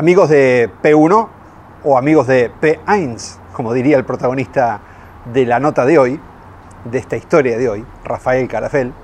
[0.00, 1.28] Amigos de P1
[1.84, 4.80] o amigos de P1, como diría el protagonista
[5.30, 6.18] de la nota de hoy,
[6.86, 8.94] de esta historia de hoy, Rafael Calafel.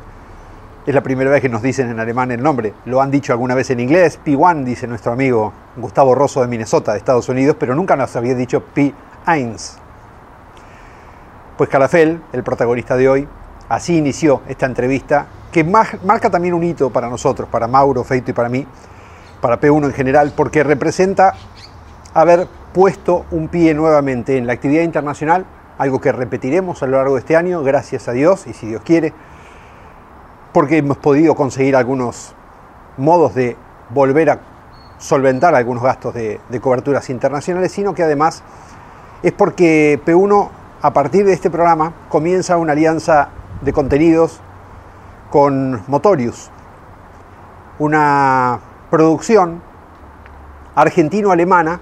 [0.87, 2.73] Es la primera vez que nos dicen en alemán el nombre.
[2.87, 4.19] Lo han dicho alguna vez en inglés.
[4.25, 8.35] P1 dice nuestro amigo Gustavo Rosso de Minnesota, de Estados Unidos, pero nunca nos había
[8.35, 9.73] dicho P1.
[11.59, 13.29] Pues Calafel, el protagonista de hoy,
[13.69, 18.35] así inició esta entrevista que marca también un hito para nosotros, para Mauro, Feito y
[18.35, 18.67] para mí,
[19.47, 21.35] para P1 en general, porque representa
[22.15, 25.47] haber puesto un pie nuevamente en la actividad internacional,
[25.79, 28.83] algo que repetiremos a lo largo de este año, gracias a Dios y si Dios
[28.85, 29.13] quiere,
[30.53, 32.35] porque hemos podido conseguir algunos
[32.97, 33.57] modos de
[33.91, 34.41] volver a
[34.99, 38.43] solventar algunos gastos de, coberturas internacionales, sino que además
[39.23, 40.49] es porque P1
[40.83, 43.29] a partir de este programa comienza una alianza
[43.61, 44.41] de contenidos
[45.31, 46.51] con Motorius,
[47.79, 48.59] una
[48.91, 49.63] producción
[50.75, 51.81] argentino-alemana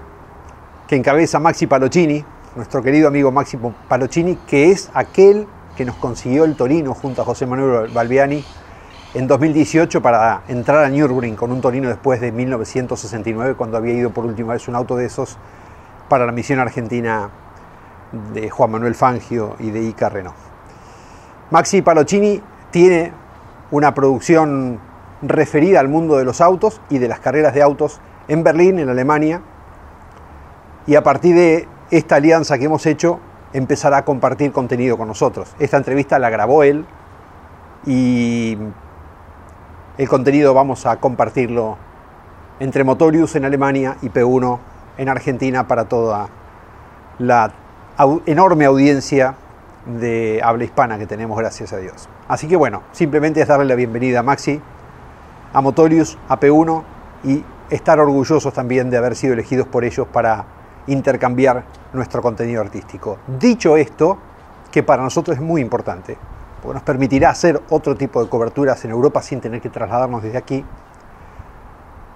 [0.87, 2.23] que encabeza Maxi Palocini,
[2.55, 7.25] nuestro querido amigo Maxi Palocini, que es aquel que nos consiguió el Torino junto a
[7.25, 8.43] José Manuel Balbiani
[9.13, 14.11] en 2018 para entrar a Nürburgring con un Torino después de 1969, cuando había ido
[14.11, 15.37] por última vez un auto de esos
[16.09, 17.29] para la misión argentina
[18.33, 20.37] de Juan Manuel Fangio y de Ica Renault.
[21.51, 22.41] Maxi Palocini
[22.71, 23.11] tiene
[23.71, 24.79] una producción
[25.27, 28.89] referida al mundo de los autos y de las carreras de autos en Berlín, en
[28.89, 29.41] Alemania.
[30.87, 33.19] Y a partir de esta alianza que hemos hecho,
[33.53, 35.55] empezará a compartir contenido con nosotros.
[35.59, 36.85] Esta entrevista la grabó él
[37.85, 38.57] y
[39.97, 41.77] el contenido vamos a compartirlo
[42.59, 44.59] entre Motorius en Alemania y P1
[44.97, 46.29] en Argentina para toda
[47.19, 47.51] la
[48.25, 49.35] enorme audiencia
[49.85, 52.09] de habla hispana que tenemos, gracias a Dios.
[52.27, 54.61] Así que bueno, simplemente es darle la bienvenida a Maxi
[55.55, 56.83] a Motorius, a P1
[57.23, 60.43] y estar orgullosos también de haber sido elegidos por ellos para
[60.87, 63.19] intercambiar nuestro contenido artístico.
[63.39, 64.17] Dicho esto,
[64.69, 66.17] que para nosotros es muy importante,
[66.61, 70.37] porque nos permitirá hacer otro tipo de coberturas en Europa sin tener que trasladarnos desde
[70.37, 70.65] aquí,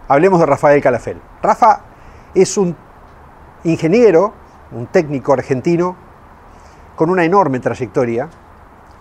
[0.10, 1.22] hablemos de Rafael Calafel.
[1.42, 1.80] Rafa
[2.36, 2.76] es un
[3.64, 4.34] ingeniero,
[4.74, 5.96] un técnico argentino
[6.98, 8.28] con una enorme trayectoria,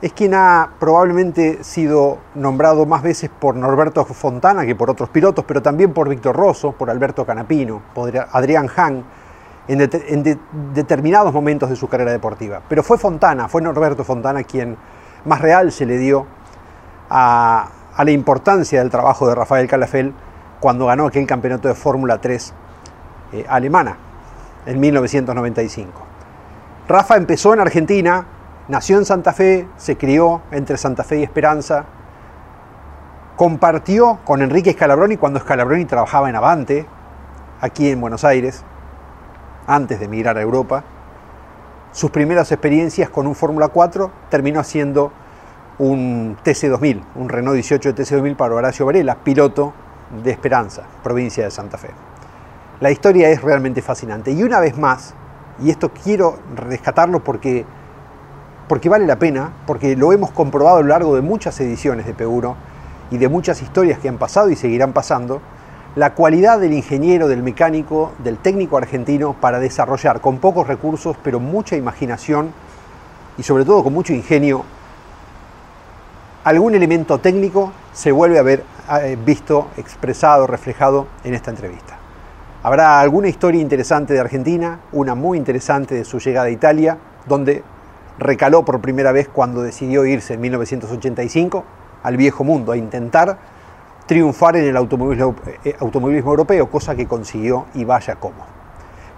[0.00, 5.44] es quien ha probablemente sido nombrado más veces por Norberto Fontana que por otros pilotos,
[5.46, 9.04] pero también por Víctor Rosso, por Alberto Canapino, por Adrián Hahn,
[9.66, 10.40] en,
[10.72, 12.62] determinados momentos de su carrera deportiva.
[12.68, 14.76] Pero fue Fontana, fue Norberto Fontana quien
[15.24, 16.26] más real se le dio
[17.10, 20.14] a, la importancia del trabajo de Rafael Calafel
[20.60, 22.54] cuando ganó aquel campeonato de Fórmula 3
[23.32, 23.96] eh, alemana
[24.64, 25.90] en 1995.
[26.86, 28.24] Rafa empezó en Argentina,
[28.68, 31.86] Nació en Santa Fe, se crió entre Santa Fe y Esperanza,
[33.34, 36.86] compartió con Enrique Scalabroni cuando Scalabroni trabajaba en Avante,
[37.62, 38.64] aquí en Buenos Aires,
[39.66, 40.84] antes de emigrar a Europa.
[41.92, 45.12] Sus primeras experiencias con un Fórmula 4 terminó haciendo
[45.78, 49.72] un TC2000, un Renault 18 TC2000 para Horacio Varela, piloto
[50.22, 51.88] de Esperanza, provincia de Santa Fe.
[52.80, 55.14] La historia es realmente fascinante y una vez más,
[55.58, 57.64] y esto quiero rescatarlo porque
[58.68, 62.16] porque vale la pena, porque lo hemos comprobado a lo largo de muchas ediciones de
[62.16, 62.54] P1
[63.10, 65.40] y de muchas historias que han pasado y seguirán pasando,
[65.96, 71.40] la cualidad del ingeniero, del mecánico, del técnico argentino para desarrollar con pocos recursos, pero
[71.40, 72.52] mucha imaginación
[73.38, 74.64] y sobre todo con mucho ingenio,
[76.44, 78.64] algún elemento técnico se vuelve a ver
[79.02, 81.98] eh, visto, expresado, reflejado en esta entrevista.
[82.62, 87.62] Habrá alguna historia interesante de Argentina, una muy interesante de su llegada a Italia, donde
[88.18, 91.64] recaló por primera vez cuando decidió irse en 1985
[92.02, 93.38] al viejo mundo a intentar
[94.06, 98.46] triunfar en el automovilismo, eh, europeo, cosa que consiguió y vaya como.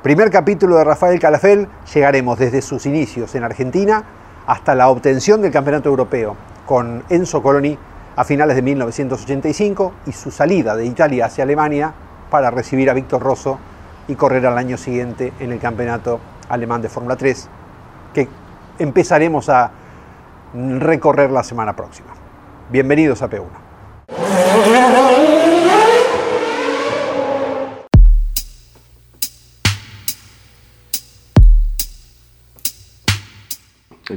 [0.03, 4.03] Primer capítulo de Rafael Calafel, llegaremos desde sus inicios en Argentina
[4.47, 6.37] hasta la obtención del campeonato europeo,
[6.67, 7.79] con Enzo Coloni
[8.17, 11.93] a finales de 1985 y su salida de Italia hacia Alemania
[12.31, 13.59] para recibir a Víctor Rosso
[14.09, 16.19] y correr al año siguiente en el campeonato
[16.49, 17.49] alemán de Fórmula 3,
[18.13, 18.29] que
[18.81, 19.71] empezaremos a
[20.55, 22.09] recorrer la semana próxima.
[22.71, 23.45] Bienvenidos a P1.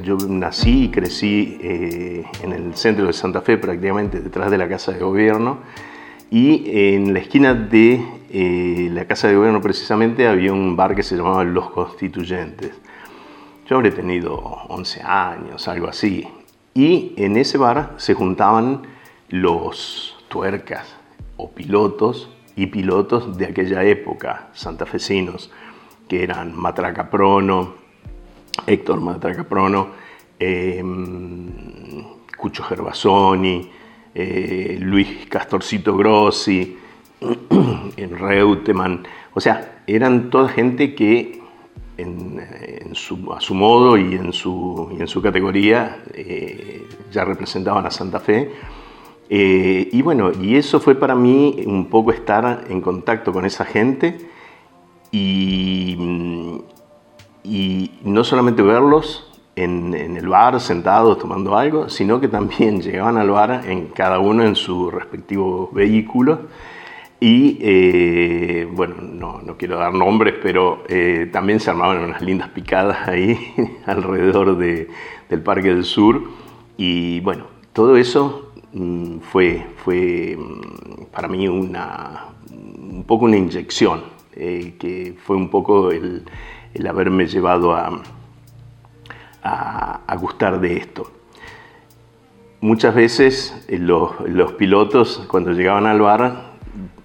[0.01, 4.68] Yo nací y crecí eh, en el centro de Santa Fe, prácticamente detrás de la
[4.68, 5.60] Casa de Gobierno,
[6.31, 6.63] y
[6.95, 11.15] en la esquina de eh, la Casa de Gobierno precisamente había un bar que se
[11.15, 12.71] llamaba Los Constituyentes.
[13.65, 16.27] Yo habré tenido 11 años, algo así,
[16.74, 18.81] y en ese bar se juntaban
[19.30, 20.95] los tuercas
[21.38, 25.50] o pilotos y pilotos de aquella época, santafesinos,
[26.10, 27.75] que eran Matraca Prono,
[28.68, 29.88] Héctor Matracaprono,
[30.38, 30.83] eh,
[32.38, 33.71] Cucho Gervasoni,
[34.13, 36.77] eh, Luis Castorcito Grossi,
[37.98, 41.42] Reutemann, o sea, eran toda gente que
[41.97, 48.51] a su modo y en su, en su categoría eh, ya representaban a Santa Fe.
[49.29, 54.17] y bueno, y eso fue para mí un poco estar en contacto con esa gente
[55.11, 55.97] y,
[57.43, 63.29] y no solamente verlos en, el bar sentados tomando algo, sino que también llegaban al
[63.29, 66.39] bar en cada uno en su respectivo vehículo.
[67.25, 72.49] Y eh, bueno, no, no, quiero dar nombres, pero eh, también se armaban unas lindas
[72.49, 73.39] picadas ahí
[73.85, 74.89] alrededor de,
[75.29, 76.21] del Parque del Sur.
[76.75, 84.03] Y bueno, todo eso mm, fue, fue mm, para mí una, un poco una inyección,
[84.35, 86.25] eh, que fue un poco el,
[86.73, 88.01] el haberme llevado a,
[89.43, 91.09] a, gustar de esto.
[92.59, 96.52] Muchas veces los, los, pilotos cuando llegaban al bar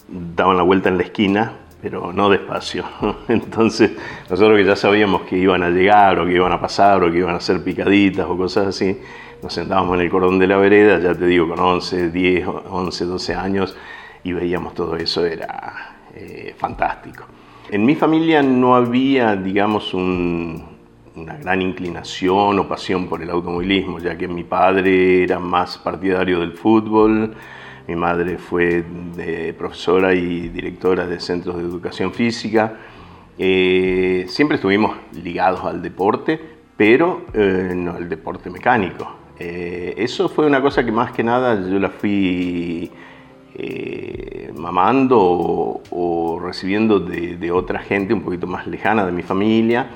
[0.09, 2.85] daban la vuelta en la esquina, pero no despacio.
[3.29, 3.93] Entonces
[4.29, 7.19] nosotros que ya sabíamos que iban a llegar o que iban a pasar o que
[7.19, 8.99] iban a hacer picaditas o cosas así,
[9.43, 13.05] nos sentábamos en el cordón de la vereda, ya te digo, con 11, 10, 11,
[13.05, 13.77] 12 años
[14.25, 17.25] y veíamos todo eso, era eh, fantástico.
[17.71, 24.17] En mi familia no había, digamos, una gran inclinación o pasión por el automovilismo, ya
[24.17, 27.35] que mi padre era más partidario del fútbol,
[27.89, 28.85] mi madre fue
[29.57, 32.75] profesora y directora de centros de educación física.
[33.37, 36.39] Eh, siempre estuvimos ligados al deporte,
[36.77, 39.11] pero eh, no al deporte mecánico.
[39.39, 42.91] Eh, eso fue una cosa que más que nada yo la fui
[43.61, 49.91] eh, mamando o, recibiendo de, otra gente un poquito más lejana de mi familia,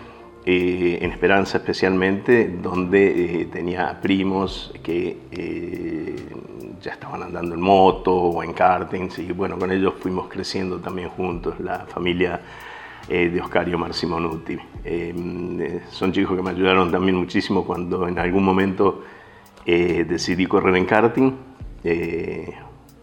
[0.44, 5.16] eh, en Esperanza especialmente, donde eh, tenía primos que
[6.82, 11.08] ya estaban andando en moto o en kartings y bueno, con ellos fuimos creciendo también
[11.08, 12.40] juntos, la familia
[13.08, 14.56] de Oscar y Omar Simonuti.
[15.90, 19.02] son chicos que me ayudaron también muchísimo cuando en algún momento
[19.64, 21.32] decidí correr en karting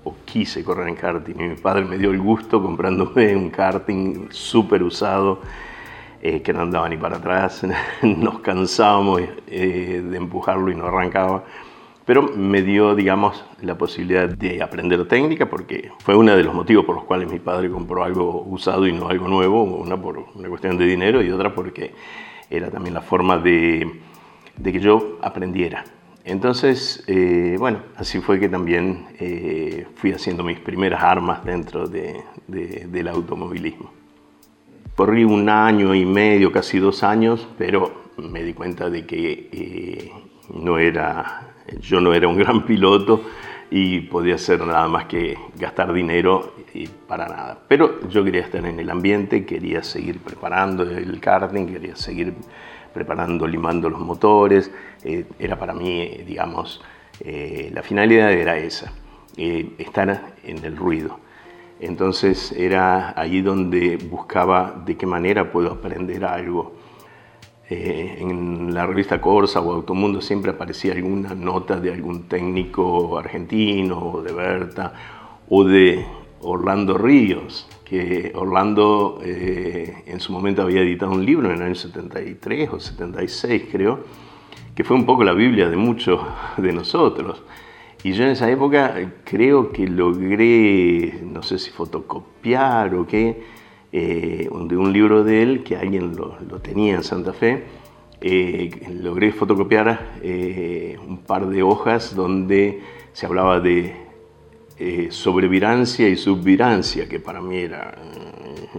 [0.04, 1.36] o quise correr en karting.
[1.40, 5.42] Y mi padre me dio el gusto comprándome un karting súper usado
[6.22, 7.66] eh, que no andaba ni para atrás.
[8.02, 11.44] Nos cansábamos eh, de empujarlo y no arrancaba.
[12.10, 16.84] Pero me dio, digamos, la posibilidad de aprender técnica porque fue uno de los motivos
[16.84, 19.62] por los cuales mi padre compró algo usado y no algo nuevo.
[19.62, 21.94] Una por una cuestión de dinero y otra porque
[22.50, 24.02] era también la forma de,
[24.58, 25.84] de que yo aprendiera.
[26.26, 33.08] Entonces, eh, bueno, así fue que también eh, fui haciendo mis primeras armas dentro del
[33.08, 33.92] automovilismo.
[34.96, 40.12] Corrí un año y medio, casi dos años, pero me di cuenta de que eh,
[40.56, 41.49] no era,
[41.82, 43.24] yo no era un gran piloto
[43.72, 47.60] y podía hacer nada más que gastar dinero y para nada.
[47.68, 52.34] Pero yo quería estar en el ambiente, quería seguir preparando el karting, quería seguir
[52.94, 54.72] preparando, limando los motores.
[55.04, 56.82] Eh, era para mí, eh, digamos,
[57.20, 58.92] eh, la finalidad era esa,
[59.38, 61.20] estar en el ruido.
[61.80, 66.74] Entonces era ahí donde buscaba de qué manera puedo aprender algo.
[67.70, 74.22] En la revista Corsa o Automundo siempre aparecía alguna nota de algún técnico argentino o
[74.24, 74.94] de Berta
[75.50, 76.04] o de
[76.42, 81.76] Orlando Ríos, que Orlando eh, en su momento había editado un libro en el año
[81.76, 84.00] 73 o 76 creo,
[84.74, 86.22] que fue un poco la Biblia de muchos
[86.58, 87.44] de nosotros.
[88.02, 88.96] Y yo en esa época
[89.26, 93.59] creo que logré, no sé si fotocopiar o qué,
[93.92, 97.64] eh, de un libro de él que alguien lo, tenía en Santa Fe,
[98.22, 98.70] eh,
[99.02, 100.20] logré fotocopiar
[101.08, 102.82] un par de hojas donde
[103.14, 104.10] se hablaba de
[104.80, 107.96] eh, sobrevirancia y subvirancia, que para mí era,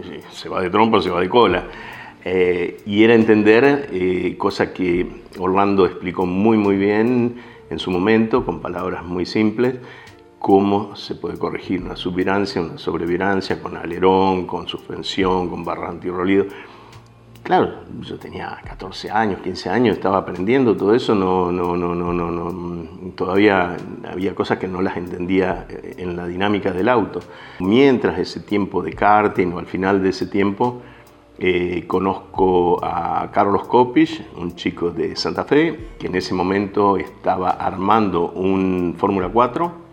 [0.03, 1.65] eh, se va de trompa, se va de cola.
[2.25, 7.35] Eh, y era entender, eh, cosa que Orlando explicó muy muy bien
[7.69, 9.75] en su momento, con palabras muy simples,
[10.41, 16.45] cómo se puede corregir una subvirancia, una sobrevirancia con alerón, con suspensión, con barra antirrolido.
[17.43, 17.71] Claro,
[18.01, 22.31] yo tenía 14 años, 15 años, estaba aprendiendo todo eso, no, no, no, no, no,
[22.31, 23.77] no, todavía
[24.11, 27.19] había cosas que no las entendía eh, en la dinámica del auto.
[27.59, 30.81] Mientras ese tiempo de karting o al final de ese tiempo,
[31.37, 37.51] eh, conozco a Carlos Copich, un chico de Santa Fe, que en ese momento estaba
[37.51, 39.90] armando un Fórmula 4,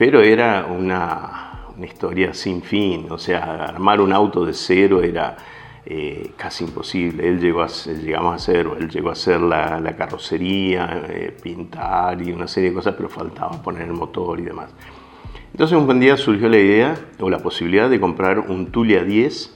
[0.00, 5.36] pero era una, una, historia sin fin, o sea, armar un auto de cero era
[5.84, 7.28] eh, casi imposible.
[7.28, 12.22] Él llegó a, llegamos a hacer, él llegó a hacer la, la carrocería, eh, pintar
[12.22, 14.70] y una serie de cosas, pero faltaba poner el motor y demás.
[15.52, 19.54] Entonces un buen día surgió la idea o la posibilidad de comprar un Tulia 10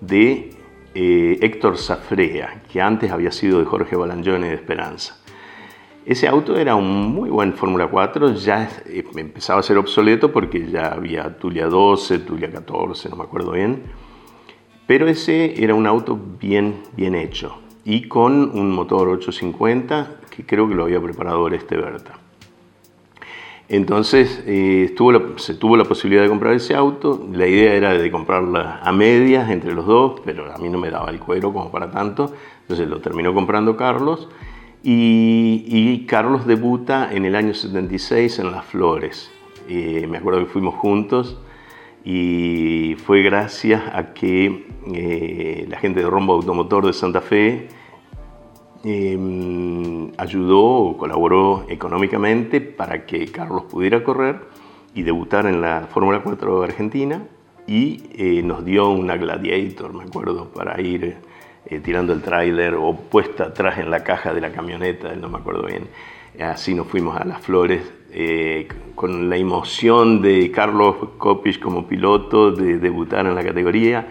[0.00, 0.50] de
[0.96, 5.19] eh, Héctor Zafrea, que antes había sido de Jorge Balangione de Esperanza.
[6.06, 10.70] Ese auto era un muy buen Fórmula 4, ya eh, empezaba a ser obsoleto porque
[10.70, 13.82] ya había Tulia 12, Tulia 14, no me acuerdo bien,
[14.86, 20.68] pero ese era un auto bien, bien hecho y con un motor 850 que creo
[20.68, 22.14] que lo había preparado este Berta.
[23.68, 24.92] Entonces eh,
[25.36, 27.24] se tuvo la posibilidad de comprar ese auto.
[27.32, 30.90] La idea era de comprarla a medias entre los dos, pero a mí no me
[30.90, 32.32] daba el cuero como para tanto.
[32.62, 34.28] Entonces lo terminó comprando Carlos.
[34.82, 39.30] Y, Carlos debuta en el año 76 en Las Flores.
[39.68, 41.38] Eh, me acuerdo que fuimos juntos
[42.04, 47.68] y fue gracias a que eh, la gente de Rombo Automotor de Santa Fe
[48.82, 54.40] eh, ayudó o colaboró económicamente para que Carlos pudiera correr
[54.94, 57.22] y debutar en la Fórmula 4 de Argentina
[57.66, 61.18] y eh, nos dio una Gladiator, me acuerdo, para ir
[61.70, 65.38] eh, tirando el tráiler o puesta atrás en la caja de la camioneta, no me
[65.38, 65.88] acuerdo bien.
[66.40, 72.52] Así nos fuimos a las flores eh, con la emoción de Carlos Copich como piloto,
[72.52, 74.08] de debutar en la categoría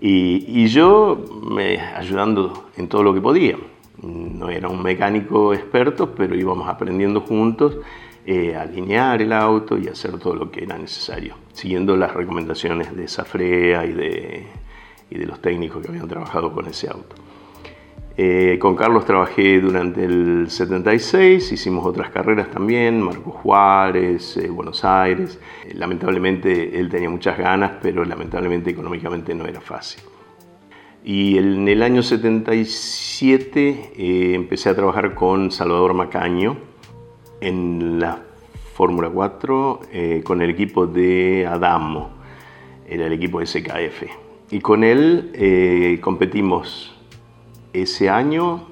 [0.00, 3.56] y, y yo me, ayudando en todo lo que podía
[4.02, 7.78] no era un mecánico experto, pero íbamos aprendiendo juntos
[8.26, 13.08] eh, alinear el auto y hacer todo lo que era necesario, siguiendo las recomendaciones de
[13.08, 14.46] Safrea y de,
[15.10, 17.16] y de los técnicos que habían trabajado con ese auto.
[18.20, 24.84] Eh, con Carlos trabajé durante el 76, hicimos otras carreras también, Marco Juárez, eh, Buenos
[24.84, 25.38] Aires.
[25.74, 30.02] lamentablemente él tenía muchas ganas, pero lamentablemente económicamente no era fácil.
[31.04, 36.58] Y en el año 77 eh, empecé a trabajar con Salvador Macaño
[37.40, 38.24] en la
[38.74, 42.10] Fórmula 4 eh, con el equipo de Adamo,
[42.86, 44.27] era el equipo SKF.
[44.50, 46.94] Y con él eh, competimos
[47.72, 48.66] ese año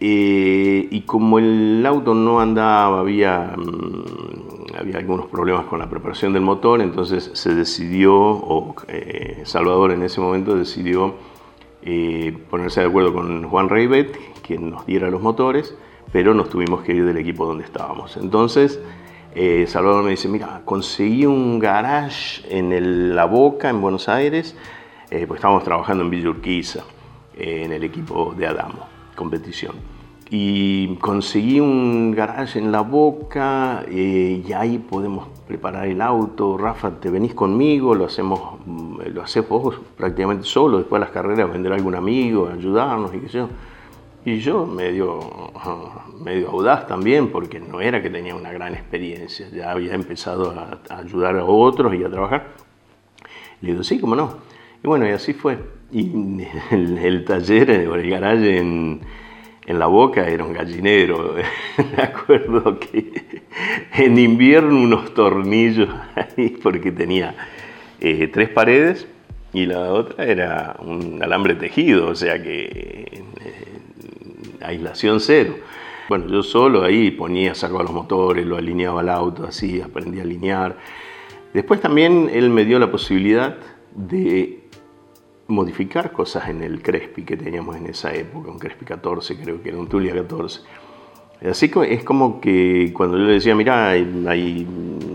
[0.00, 4.38] y como el auto no andaba, había mm,
[4.78, 10.02] había algunos problemas con la preparación del motor, entonces se decidió, o eh, Salvador en
[10.02, 11.14] ese momento decidió
[11.82, 15.76] eh, ponerse de acuerdo con Juan Reibet, que nos diera los motores,
[16.12, 18.16] pero nos tuvimos que ir del equipo donde estábamos.
[18.16, 18.80] Entonces,
[19.34, 24.56] eh, Salvador me dice, mira, conseguí un garage en La Boca, en Buenos Aires,
[25.08, 26.84] pues estábamos trabajando en Villa Urquiza,
[27.36, 29.98] en el equipo de Adamo, competición
[30.30, 36.58] y conseguí un garage en la boca eh, y ahí podemos preparar el auto.
[36.58, 41.14] Rafa, te venís conmigo, lo hacemos, mm, lo haces vos prácticamente solo, después de las
[41.14, 43.48] carreras vendrá algún amigo, ayudarnos y qué sé yo.
[44.24, 45.20] Y yo medio,
[46.22, 50.80] medio audaz también, porque no era que tenía una gran experiencia, ya había empezado a,
[50.96, 52.48] ayudar a otros y a trabajar.
[53.60, 54.38] Le digo, sí, cómo no.
[54.82, 55.58] Y bueno, y así fue.
[55.90, 56.10] Y
[56.70, 59.00] el, el taller, el garaje en,
[59.68, 61.34] en la boca era un gallinero.
[61.96, 63.42] Me acuerdo que
[63.96, 67.34] en invierno unos tornillos ahí porque tenía
[68.00, 69.06] eh, tres paredes
[69.52, 75.56] y la otra era un alambre tejido, o sea que eh, aislación cero.
[76.08, 80.22] Bueno, yo solo ahí ponía, sacaba los motores, lo alineaba al auto, así, aprendí a
[80.22, 80.78] alinear.
[81.52, 83.58] Después también él me dio la posibilidad
[83.94, 84.64] de
[85.48, 89.68] modificar cosas en el Crespi que teníamos en esa época, un Crespi 14 creo que
[89.68, 90.60] era, un Tulia 14.
[91.48, 94.66] Así que es como que cuando yo le decía, mira, hay,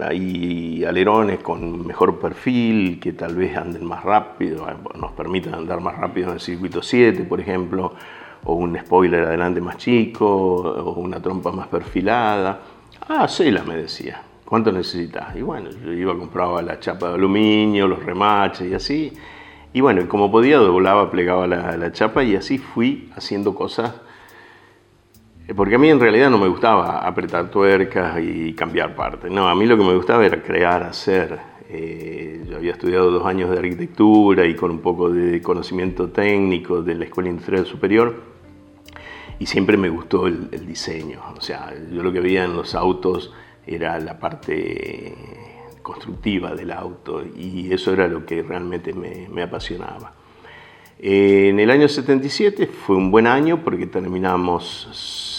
[0.01, 5.97] hay, alerones con mejor perfil, que tal vez anden más rápido, nos permitan andar más
[5.97, 7.93] rápido en el circuito 7, por ejemplo,
[8.45, 12.59] o un spoiler adelante más chico, o una trompa más perfilada.
[13.07, 15.35] Ah, Cela me decía, ¿cuánto necesitas?
[15.35, 19.13] Y bueno, yo iba, compraba la chapa de aluminio, los remaches y así.
[19.73, 23.93] Y bueno, como podía, doblaba, plegaba la, la chapa y así fui haciendo cosas.
[25.47, 29.31] Eh, porque a mí en realidad no me gustaba apretar tuercas y cambiar partes.
[29.31, 31.39] No, a mí lo que me gustaba era crear, hacer.
[31.69, 36.83] Eh, yo había estudiado dos años de arquitectura y con un poco de conocimiento técnico
[36.83, 38.32] de la Escuela Industrial Superior
[39.43, 41.19] y siempre me gustó el, diseño.
[41.38, 43.33] O sea, yo lo que veía en los autos
[43.67, 45.13] era la parte
[45.81, 50.13] constructiva del auto y eso era lo que realmente me, apasionaba.
[50.97, 54.88] En el año 77 fue un buen año porque terminamos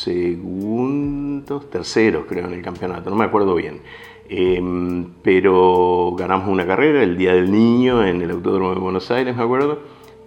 [0.04, 3.80] segundos, terceros creo en el campeonato, no me acuerdo bien.
[4.28, 9.34] Em, pero ganamos una carrera el Día del Niño en el Autódromo de Buenos Aires,
[9.34, 9.78] me acuerdo,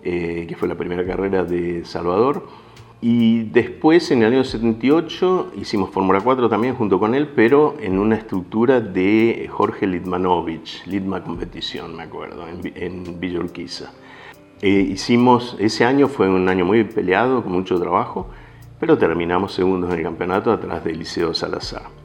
[0.03, 2.66] eh, que fue la primera carrera de Salvador.
[3.00, 8.00] Y después, en el año 78, hicimos Fórmula 4 también junto con él, pero en
[8.00, 13.92] una estructura de Jorge Litmanovich, Litma Competición, me acuerdo, en, Villa Urquiza.
[14.62, 18.30] Eh, hicimos, ese año fue un año muy peleado, con mucho trabajo,
[18.80, 21.97] pero terminamos segundos en el campeonato atrás de Liceo Salazar.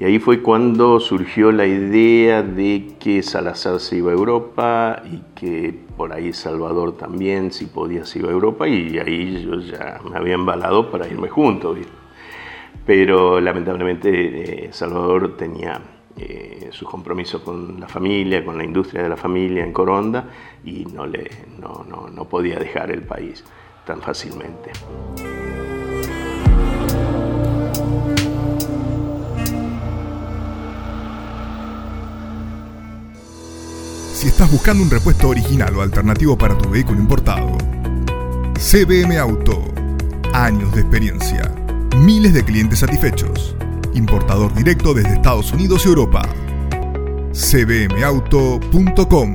[0.00, 5.22] Y ahí fue cuando surgió la idea de que Salazar se iba a Europa y
[5.34, 10.00] que por ahí Salvador también, si podía, se iba a Europa y ahí yo ya
[10.08, 11.74] me había embalado para irme junto.
[12.86, 15.80] Pero lamentablemente eh, Salvador tenía
[16.16, 20.28] eh, sus compromisos con la familia, con la industria de la familia en Coronda
[20.64, 21.28] y no, le,
[21.60, 23.44] no, no, no podía dejar el país
[23.84, 24.70] tan fácilmente.
[34.18, 37.56] Si estás buscando un repuesto original o alternativo para tu vehículo importado.
[38.54, 39.62] CBM Auto.
[40.34, 41.54] Años de experiencia.
[41.98, 43.54] Miles de clientes satisfechos.
[43.94, 46.22] Importador directo desde Estados Unidos y Europa.
[47.32, 49.34] cbmauto.com.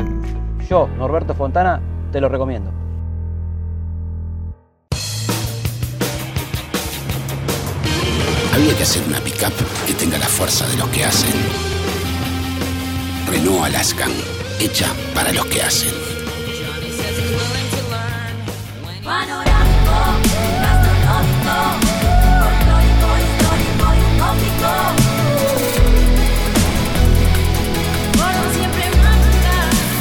[0.69, 1.79] Yo, Norberto Fontana,
[2.11, 2.69] te lo recomiendo.
[8.53, 9.53] Había que hacer una pickup
[9.87, 11.31] que tenga la fuerza de los que hacen.
[13.31, 14.11] Renault Alaskan
[14.63, 15.91] hecha para los que hacen.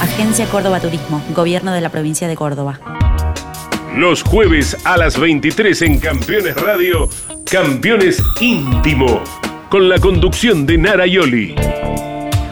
[0.00, 2.78] Agencia Córdoba Turismo, Gobierno de la Provincia de Córdoba.
[3.96, 7.08] Los jueves a las 23 en Campeones Radio,
[7.50, 9.22] Campeones Íntimo,
[9.68, 11.56] con la conducción de Nara Yoli.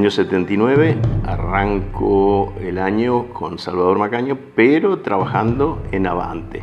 [0.00, 6.62] Año 79, arranco el año con Salvador Macaño, pero trabajando en Avante.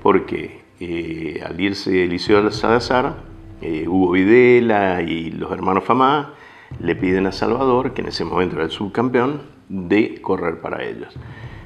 [0.00, 3.16] Porque eh, al irse Eliseo Salazar,
[3.60, 6.34] eh, Hugo Videla y los hermanos Famá
[6.78, 11.12] le piden a Salvador, que en ese momento era el subcampeón, de correr para ellos.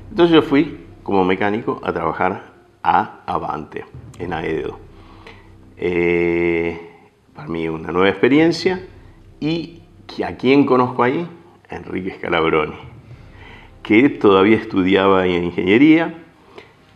[0.08, 3.84] Entonces yo fui como mecánico a trabajar a Avante,
[4.18, 4.78] en Aedo.
[5.76, 6.80] Eh,
[7.34, 8.80] para mí una nueva experiencia
[9.40, 9.82] y
[10.24, 11.28] ¿A quién conozco ahí?
[11.68, 12.76] Enrique Scalabroni,
[13.82, 16.14] que todavía estudiaba en ingeniería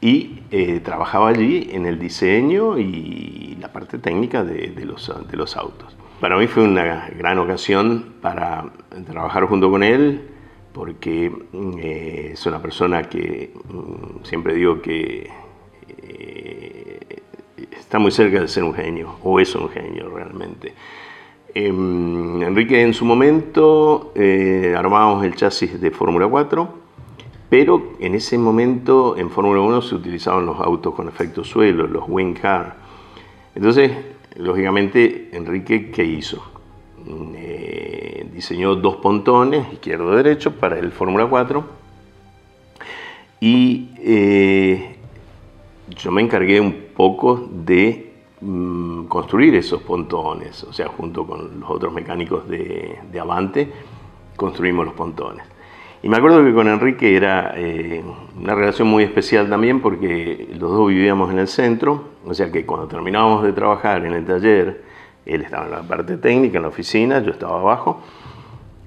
[0.00, 5.56] y eh, trabajaba allí en el diseño y la parte técnica de, los, de los
[5.56, 5.94] autos.
[6.20, 8.70] Para mí fue una gran ocasión para
[9.06, 10.22] trabajar junto con él,
[10.72, 11.32] porque
[11.82, 15.28] eh, es una persona que mm, siempre digo que
[16.02, 17.00] eh,
[17.70, 20.74] está muy cerca de ser un genio, o es un genio realmente.
[21.54, 26.68] Em, Enrique en su momento eh, armábamos el chasis de Fórmula 4,
[27.48, 32.04] pero en ese momento en Fórmula 1 se utilizaban los autos con efecto suelo, los
[32.06, 32.76] wing car.
[33.54, 33.92] Entonces,
[34.36, 36.42] lógicamente, Enrique, ¿qué hizo?
[37.34, 41.80] Eh, diseñó dos pontones, izquierdo-derecho, para el Fórmula 4
[43.40, 44.96] y eh,
[45.88, 48.09] yo me encargué un poco de
[48.42, 53.70] Mm, construir esos pontones, o sea, junto con los otros mecánicos de, Avante,
[54.34, 55.44] construimos los pontones.
[56.02, 58.02] Y me acuerdo que con Enrique era eh,
[58.40, 62.64] una relación muy especial también porque los dos vivíamos en el centro, o sea que
[62.64, 64.84] cuando terminábamos de trabajar en el taller,
[65.26, 68.00] él estaba en la parte técnica, en la oficina, yo estaba abajo,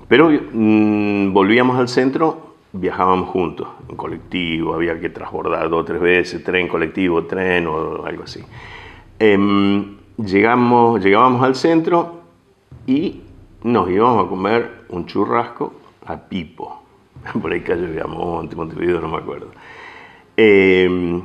[0.07, 6.01] pero mm, volvíamos al centro viajábamos juntos, en colectivo, había que transbordar dos o tres
[6.01, 8.43] veces, tren, colectivo, tren o algo así.
[9.19, 12.21] Em, llegamos, llegábamos al centro
[12.87, 13.21] y
[13.63, 15.73] nos íbamos a comer un churrasco
[16.05, 16.81] a Pipo,
[17.41, 19.51] por ahí calle Viamonte, Montevideo, no me acuerdo.
[20.35, 21.21] Em,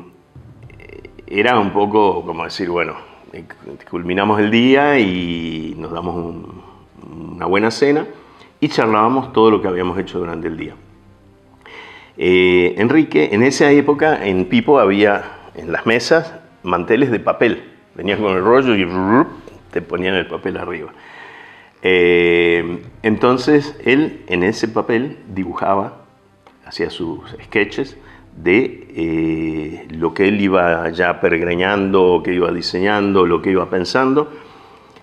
[1.27, 2.95] era un poco como decir, bueno,
[3.33, 3.45] eh,
[3.91, 6.35] culminamos el día y nos damos
[7.11, 8.07] una buena cena
[8.61, 10.75] y charlábamos todo lo que habíamos hecho durante el día.
[12.17, 17.78] Eh, Enrique, en esa época en Pipo había en las mesas manteles de papel.
[17.99, 18.87] Venías con el rollo y
[19.73, 20.93] te ponían el papel arriba.
[21.83, 26.05] Eh, entonces él en ese papel dibujaba,
[26.65, 27.97] hacía sus sketches
[28.37, 34.33] de eh, lo que él iba ya peregrinando, que iba diseñando, lo que iba pensando.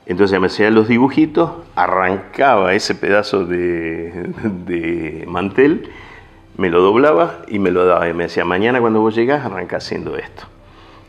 [0.06, 4.32] Entonces me hacía los dibujitos, arrancaba ese pedazo de,
[4.66, 5.92] de mantel
[6.58, 8.08] me lo doblaba y me lo daba.
[8.08, 10.48] Y me decía, mañana cuando vos llegás, arranca haciendo esto.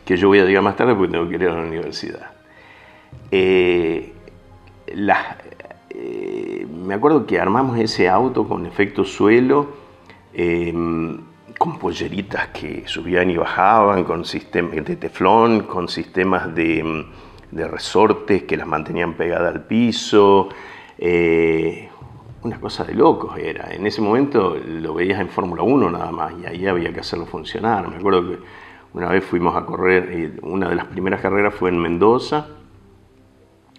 [0.06, 2.30] Que yo voy a llegar más tarde porque tengo que ir a la universidad.
[3.30, 4.14] Eh,
[5.90, 9.68] eh, me acuerdo que armamos ese auto con efecto suelo,
[10.32, 11.18] em,
[11.58, 17.04] con polleritas que subían y bajaban, con sistemas de teflón, con sistemas de,
[17.50, 20.48] de resortes que las mantenían pegadas al piso.
[20.98, 21.88] Eh,
[22.42, 23.74] una cosa de locos era.
[23.74, 27.26] En ese momento lo veías en Fórmula 1 nada más y ahí había que hacerlo
[27.26, 27.88] funcionar.
[27.88, 28.38] Me acuerdo que
[28.96, 32.46] una vez fuimos a correr, una de las primeras carreras fue en Mendoza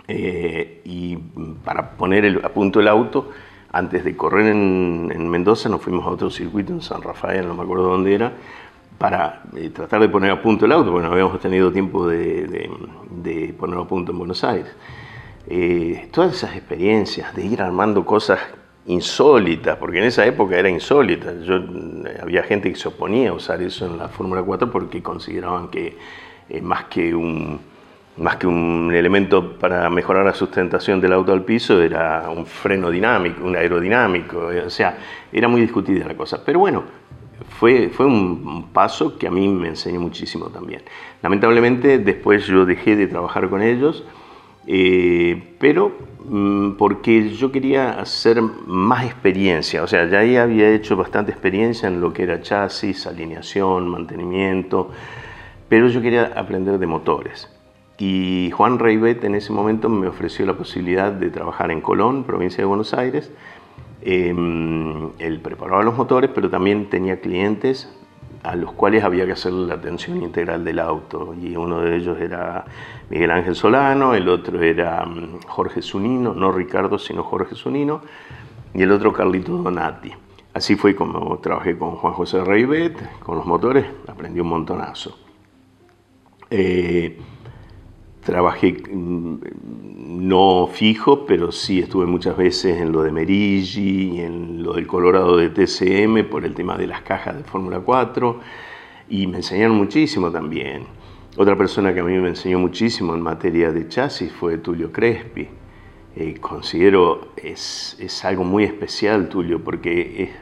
[0.08, 1.18] eh, y
[1.66, 3.32] para poner a punto el auto,
[3.72, 7.64] antes de correr en, Mendoza nos fuimos a otro circuito en San Rafael, no me
[7.64, 8.32] acuerdo dónde era,
[9.00, 12.70] para eh, tratar de poner a punto el auto, porque no habíamos tenido tiempo de,
[13.10, 14.72] de ponerlo a punto en Buenos Aires.
[15.50, 18.40] Eh, todas esas experiencias de ir armando cosas
[18.88, 21.34] insólitas, porque en esa época era insólita.
[21.42, 25.04] Yo, eh, había gente que se oponía a usar eso en la Fórmula 4 porque
[25.04, 25.98] consideraban que
[26.50, 27.60] eh, más, que un,
[28.18, 32.90] más que un elemento para mejorar la sustentación del auto al piso era un freno
[32.90, 34.98] dinámico, un aerodinámico, o sea,
[35.32, 36.44] era muy discutida la cosa.
[36.46, 36.84] Pero bueno,
[37.60, 40.82] fue, fue un paso que a mí me enseñó muchísimo también.
[41.22, 44.06] Lamentablemente después yo dejé de trabajar con ellos
[44.68, 50.98] eh, pero mm, porque yo quería hacer más experiencia, o sea, ya ahí había hecho
[50.98, 54.92] bastante experiencia en lo que era chasis, alineación, mantenimiento,
[55.70, 57.50] pero yo quería aprender de motores.
[57.98, 62.58] Y Juan Reibet en ese momento me ofreció la posibilidad de trabajar en Colón, provincia
[62.58, 63.32] de Buenos Aires.
[64.02, 67.90] Em, él preparaba los motores, pero también tenía clientes
[68.44, 71.34] a los cuales había que hacer la atención integral del auto.
[71.40, 72.66] Y uno de ellos era
[73.10, 78.02] Miguel Ángel Solano, el otro era mm, Jorge Zunino, no Ricardo, sino Jorge Zunino,
[78.74, 80.12] y el otro Carlito Donati.
[80.54, 85.18] Así fue como trabajé con Juan José Reibet, con los motores, aprendí un montonazo.
[86.50, 87.20] Eh,
[88.28, 89.38] trabajé mm,
[90.28, 95.38] no fijo, pero sí estuve muchas veces en lo de Merigi, en lo del Colorado
[95.38, 98.40] de TCM por el tema de las cajas de Fórmula 4
[99.10, 100.84] y me enseñaron muchísimo también.
[101.38, 105.48] Otra persona que a mí me enseñó muchísimo en materia de chasis fue Tulio Crespi.
[106.18, 110.34] Eh, considero es, es algo muy especial Tulio porque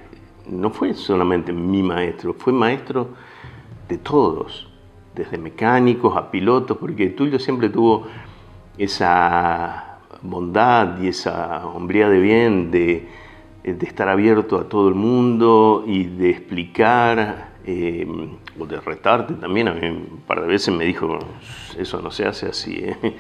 [0.50, 3.10] no fue solamente mi maestro, fue maestro
[3.88, 4.75] de todos
[5.16, 8.06] desde mecánicos a pilotos, porque Tulio siempre tuvo
[8.78, 13.08] esa bondad y esa hombría de bien de,
[13.64, 18.06] estar abierto a todo el mundo y de explicar eh,
[18.60, 19.68] o de retarte también.
[19.68, 21.18] A un par de veces me dijo,
[21.78, 22.76] eso no se hace así.
[22.76, 23.16] ¿eh?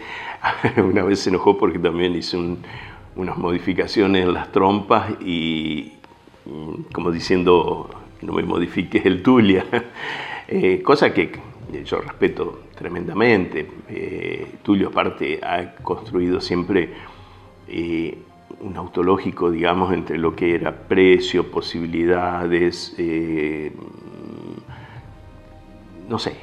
[0.77, 2.37] Una vez se enojó porque también hice
[3.15, 5.93] unas modificaciones en las trompas y
[6.93, 7.89] como diciendo,
[8.21, 9.65] no me modifiques el Tulia.
[10.47, 11.31] Eh, cosa que
[11.83, 13.67] yo respeto tremendamente.
[13.89, 16.89] Eh, Tulio aparte ha construido siempre
[17.67, 18.17] eh,
[18.61, 23.71] un autológico, digamos, entre lo que era precio, posibilidades, eh,
[26.07, 26.33] no sé,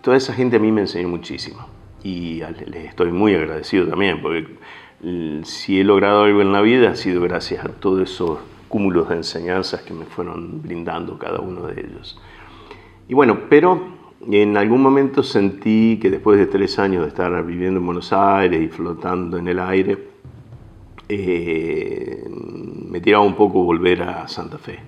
[0.00, 1.66] toda esa gente a mí me enseñó muchísimo
[2.02, 4.46] y les estoy muy agradecido también, porque
[5.44, 9.16] si he logrado algo en la vida ha sido gracias a todos esos cúmulos de
[9.16, 12.18] enseñanzas que me fueron brindando cada uno de ellos.
[13.08, 13.80] Y bueno, pero
[14.30, 18.62] en algún momento sentí que después de tres años de estar viviendo en Buenos Aires
[18.62, 19.98] y flotando en el aire,
[21.08, 24.78] eh, me tiraba un poco volver a Santa Fe.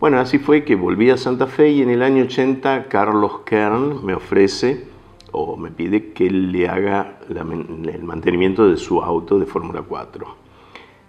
[0.00, 4.04] Bueno, así fue que volví a Santa Fe y en el año 80 Carlos Kern
[4.04, 4.84] me ofrece
[5.30, 10.26] o me pide que le haga el mantenimiento de su auto de Fórmula 4.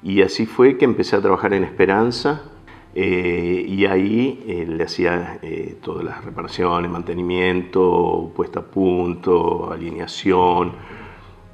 [0.03, 2.52] Y así fue que empecé a trabajar en Esperanza
[2.95, 10.93] eh, y ahí eh, le hacía eh, todas las reparaciones, mantenimiento, puesta a punto, alineación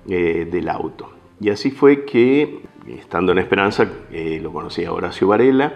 [0.05, 1.11] del auto.
[1.39, 5.71] Y así fue que, estando en Esperanza, lo conocí a Horacio Varela,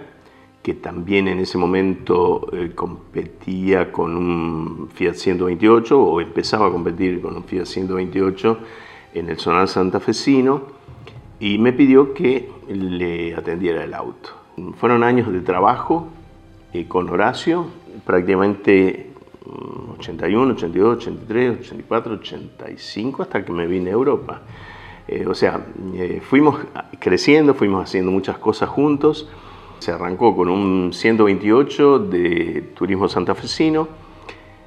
[0.63, 7.37] que también en ese momento competía con un Fiat 128 o empezaba a competir con
[7.37, 8.57] un Fiat 128
[9.13, 10.63] en el Zonal Santafesino
[11.39, 14.42] y me pidió que le atendiera el auto.
[14.75, 16.07] Fueron años de trabajo
[16.73, 17.67] eh, con Horacio,
[18.05, 19.13] prácticamente
[19.99, 24.41] 81, 82, 83, 84, 85, hasta que me vine a Europa.
[25.07, 26.59] Eh, o sea, eh, fuimos
[26.99, 29.29] creciendo, fuimos haciendo muchas cosas juntos.
[29.79, 33.87] Se arrancó con un 128 de turismo santafesino.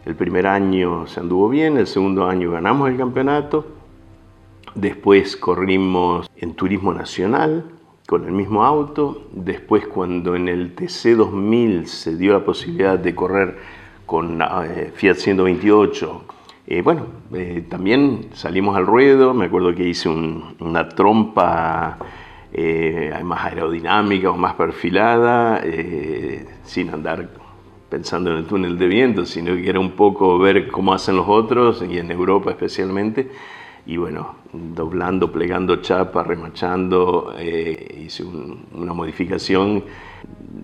[0.04, 3.66] El primer año se anduvo bien, el segundo año ganamos el campeonato.
[4.74, 7.64] Después corrimos en turismo nacional,
[8.06, 9.28] con el mismo auto.
[9.32, 13.58] Después cuando en el TC 2000 se dio la posibilidad de correr
[14.06, 16.22] con eh, Fiat 128,
[16.68, 19.34] eh, bueno, eh, también salimos al ruedo.
[19.34, 21.98] Me acuerdo que hice una trompa
[23.24, 25.62] más aerodinámica o más perfilada,
[26.62, 27.28] sin andar
[27.90, 31.28] pensando en el túnel de viento, sino que era un poco ver cómo hacen los
[31.28, 33.30] otros y en Europa especialmente
[33.86, 39.84] y bueno, doblando, plegando chapa, remachando, eh, hice una modificación.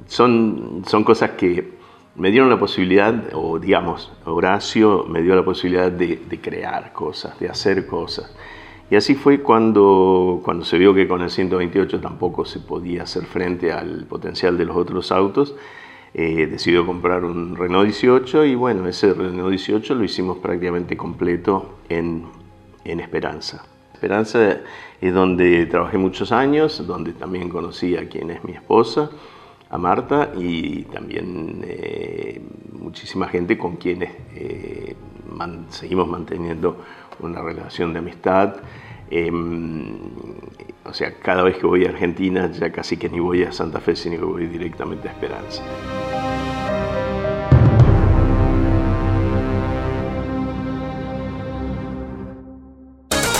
[0.06, 1.72] Son, son cosas que
[2.16, 7.48] me dieron la posibilidad, o digamos, Horacio me dio la posibilidad de, crear cosas, de
[7.48, 8.34] hacer cosas.
[8.90, 13.24] Y así fue cuando, cuando se vio que con el 128 tampoco se podía hacer
[13.24, 15.54] frente al potencial de los otros autos.
[16.12, 21.78] Eh, decidió comprar un Renault 18 y bueno, ese Renault 18 lo hicimos prácticamente completo
[21.88, 22.26] en
[22.84, 23.64] en Esperanza.
[23.92, 24.58] Esperanza
[25.00, 29.10] es donde trabajé muchos años, donde también conocí a quien es mi esposa,
[29.70, 32.42] a Marta, y también eh,
[32.72, 34.96] muchísima gente con quienes eh,
[35.68, 36.78] seguimos manteniendo
[37.20, 38.56] una relación de amistad.
[39.10, 39.98] Em,
[40.84, 43.80] o sea, cada vez que voy a Argentina ya casi que ni voy a Santa
[43.80, 45.62] Fe, sino que voy directamente a Esperanza.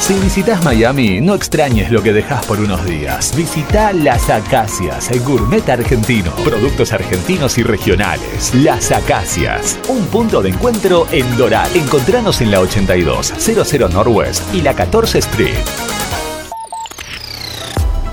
[0.02, 3.36] Si visitas Miami, no extrañes lo que dejas por unos días.
[3.36, 6.34] Visita Las Acacias, el gourmet argentino.
[6.42, 8.52] Productos argentinos y regionales.
[8.52, 11.70] Las Acacias, un punto de encuentro en Doral.
[11.76, 15.64] Encontranos en la 82, 00 Northwest y la 14 Street.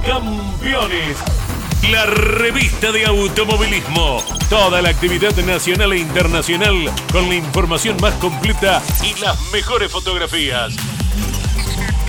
[0.06, 1.18] Campeones.
[1.90, 4.24] La revista de automovilismo.
[4.48, 6.76] Toda la actividad nacional e internacional
[7.12, 10.76] con la información más completa y las mejores fotografías.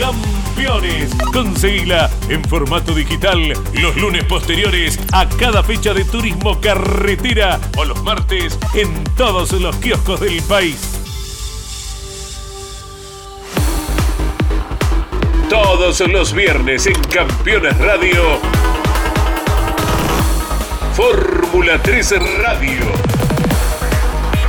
[0.01, 1.15] Campeones.
[1.31, 8.03] Conseguila en formato digital los lunes posteriores a cada fecha de turismo carretera o los
[8.03, 10.79] martes en todos los kioscos del país.
[15.51, 18.41] Todos los viernes en Campeones Radio.
[20.95, 23.30] Fórmula 13 Radio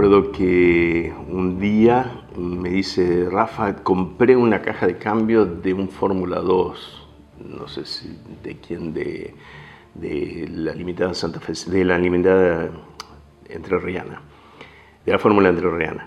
[0.00, 6.38] Recuerdo que un día me dice, Rafa, compré una caja de cambio de un Fórmula
[6.38, 7.08] 2,
[7.58, 7.82] no sé
[8.44, 9.34] de quién, de,
[10.54, 12.70] la limitada Santa Fe, de la limitada
[13.48, 14.22] Riana,
[15.04, 16.06] de la Fórmula Entrerriana,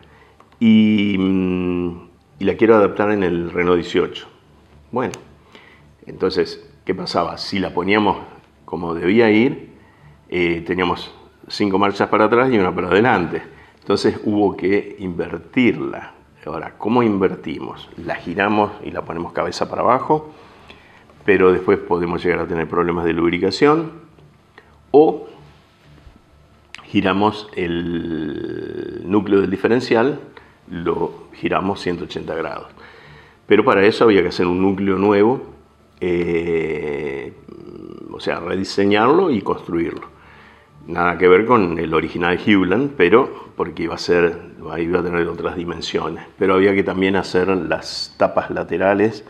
[0.58, 4.26] y, mm, la quiero adaptar en el Renault 18.
[4.94, 5.12] Bueno,
[6.06, 7.38] entonces, ¿qué pasaba?
[7.38, 8.20] Si la poníamos
[8.64, 9.72] como debía ir,
[10.30, 11.14] eh, teníamos
[11.50, 13.51] cinco marchas para atrás y una para adelante.
[13.82, 16.14] Entonces hubo que invertirla.
[16.46, 17.90] Ahora, ¿cómo invertimos?
[17.98, 20.32] La giramos y la ponemos cabeza para abajo,
[21.26, 23.92] pero después podemos llegar a tener problemas de lubricación
[24.92, 25.28] o
[26.86, 30.20] giramos el núcleo del diferencial,
[30.70, 32.68] lo giramos 180 grados.
[33.46, 35.42] Pero para eso había que hacer un núcleo nuevo,
[36.00, 37.34] eh,
[38.12, 40.11] o sea, rediseñarlo y construirlo
[40.92, 44.40] nada que ver con el original Hewland, pero porque iba a ser,
[44.78, 46.26] iba a tener otras dimensiones.
[46.38, 49.24] Pero había que también hacer las tapas laterales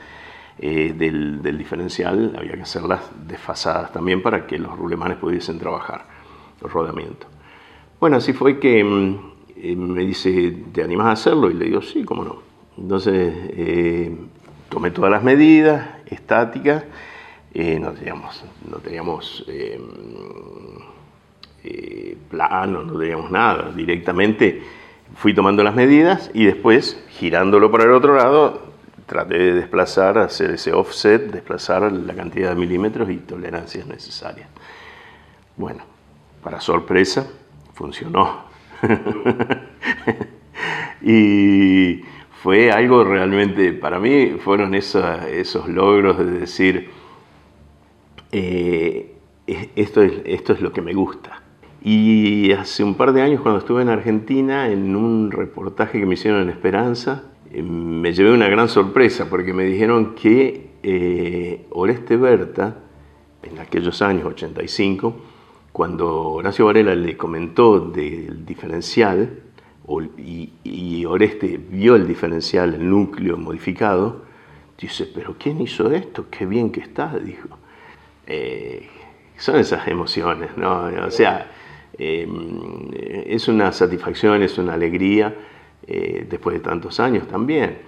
[0.59, 6.05] eh, del, diferencial, había que hacerlas desfasadas también para que los rulemanes pudiesen trabajar,
[6.61, 7.27] los rodamientos.
[7.99, 11.49] Bueno, así fue que mm, eh, me dice, ¿te animas a hacerlo?
[11.49, 12.43] Y le digo, sí, cómo no.
[12.77, 14.15] Entonces eh,
[14.69, 16.83] tomé todas las medidas estáticas,
[17.53, 19.45] no teníamos, no teníamos
[22.29, 24.61] plano, no teníamos nada, directamente
[25.15, 28.71] fui tomando las medidas y después, girándolo para el otro lado,
[29.05, 34.47] traté de desplazar, hacer ese offset, desplazar la cantidad de milímetros y tolerancias necesarias.
[35.57, 35.83] Bueno,
[36.43, 37.27] para sorpresa,
[37.73, 38.45] funcionó.
[41.01, 42.01] y
[42.41, 46.89] fue algo realmente, para mí fueron esos, logros de decir,
[48.31, 49.15] eh,
[49.75, 51.40] esto, es, esto es lo que me gusta.
[51.83, 56.13] Y hace un par de años cuando estuve en Argentina, en un reportaje que me
[56.13, 62.17] hicieron en Esperanza, eh, me llevé una gran sorpresa porque me dijeron que eh, Oreste
[62.17, 62.77] Berta,
[63.41, 65.15] en aquellos años 85,
[65.71, 69.39] cuando Horacio Varela le comentó del diferencial,
[70.17, 74.21] y, Oreste vio el diferencial, el núcleo modificado,
[74.79, 76.27] dice, pero ¿quién hizo esto?
[76.29, 77.49] Qué bien que está, dijo.
[78.27, 78.87] Eh,
[79.37, 80.89] son esas emociones, ¿no?
[81.05, 81.49] O sea,
[81.97, 85.35] es una satisfacción, es una alegría
[85.87, 87.79] eh, después de tantos años también.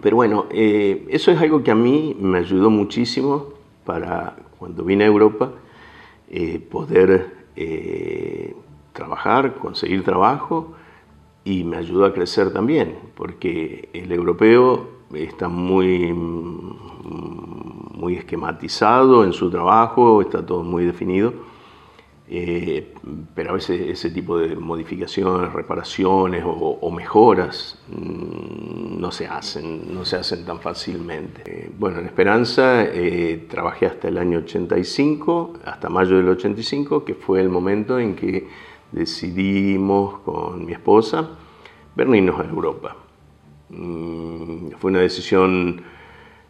[0.00, 3.48] Pero bueno, eh, eso es algo que a mí me ayudó muchísimo
[3.84, 5.52] para cuando vine a Europa
[6.30, 7.36] eh, poder
[8.92, 10.74] trabajar, conseguir trabajo
[11.44, 19.50] y me ayudó a crecer también, porque el europeo está muy, muy esquematizado en su
[19.50, 21.32] trabajo, está todo muy definido
[22.28, 22.92] eh,
[23.34, 30.04] pero a veces ese tipo de modificaciones, reparaciones o, mejoras mm, no se hacen, no
[30.04, 31.42] se hacen tan fácilmente.
[31.46, 37.14] Eh, bueno, en Esperanza eh, trabajé hasta el año 85, hasta mayo del 85, que
[37.14, 38.48] fue el momento en que
[38.90, 41.28] decidimos con mi esposa
[41.94, 42.96] venirnos a Europa.
[43.68, 45.82] Mm, fue una decisión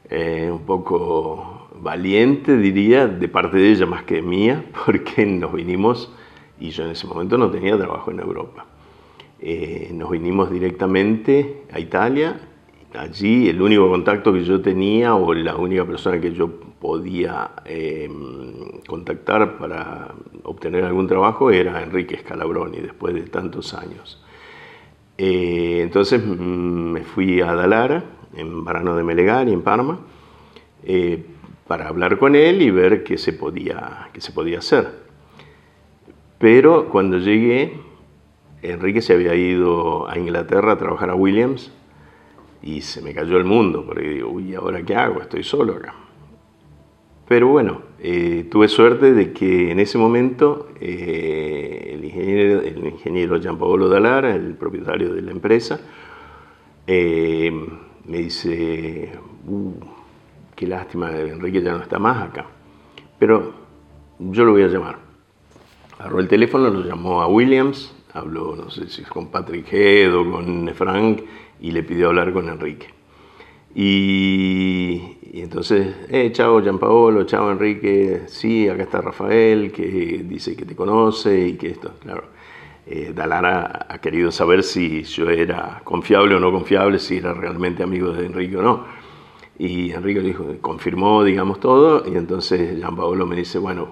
[0.08, 6.12] un poco valiente, diría, de parte de ella más que mía, porque nos vinimos,
[6.58, 8.66] y yo en ese momento no tenía trabajo en Europa.
[9.38, 12.40] Eh, nos vinimos directamente a Italia.
[12.94, 16.48] Allí el único contacto que yo tenía o la única persona que yo
[16.80, 18.08] podía eh,
[18.86, 24.24] contactar para obtener algún trabajo era Enrique Scalabroni, después de tantos años.
[25.18, 30.00] Eh, entonces mm, me fui a Dalara, en Varano de Melegari, en Parma,
[31.66, 34.88] para hablar con él y ver qué se podía, qué se podía hacer.
[36.38, 37.80] Pero cuando llegué,
[38.62, 41.72] Enrique se había ido a Inglaterra a trabajar a Williams
[42.62, 45.20] y se me cayó el mundo, porque digo, uy, ¿ahora qué hago?
[45.20, 45.94] Estoy solo acá.
[47.28, 53.40] Pero bueno, eh, tuve suerte de que en ese momento eh, el ingeniero, el ingeniero
[53.40, 55.80] Gianpaolo Dallara, el propietario de la empresa,
[56.86, 57.50] eh,
[58.04, 59.10] me dice,
[59.48, 59.72] uh,
[60.56, 62.46] qué lástima, Enrique ya no está más acá.
[63.18, 63.54] Pero
[64.18, 64.98] yo lo voy a llamar.
[65.98, 70.30] Agarró el teléfono, lo llamó a Williams, habló, no sé si con Patrick Head o
[70.30, 71.22] con Frank,
[71.60, 72.88] y le pidió hablar con Enrique.
[73.74, 80.74] Y, entonces, eh, chao Gianpaolo, chao Enrique, sí, acá está Rafael, que dice que te
[80.74, 82.24] conoce y que esto, claro.
[82.86, 87.82] Eh, Dalara ha querido saber si yo era confiable o no confiable, si era realmente
[87.82, 88.95] amigo de Enrique o no.
[89.58, 93.88] Y Enrique dijo, confirmó, digamos, todo, y entonces Jean Paolo me dice, bueno,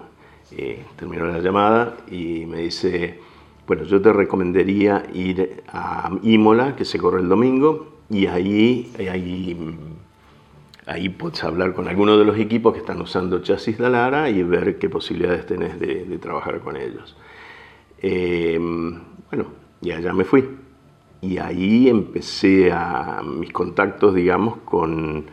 [0.52, 3.18] eh, terminó la llamada y me dice,
[3.66, 9.56] bueno, yo te recomendaría ir a Imola, que se corre el domingo, y ahí, ahí,
[10.86, 14.42] ahí puedes hablar con alguno de los equipos que están usando chasis de Lara y
[14.42, 17.16] ver qué posibilidades tenés de, trabajar con ellos.
[18.02, 18.58] Eh,
[19.30, 19.46] bueno,
[19.80, 20.44] y allá me fui.
[21.22, 25.24] Y ahí empecé a mis contactos, digamos, con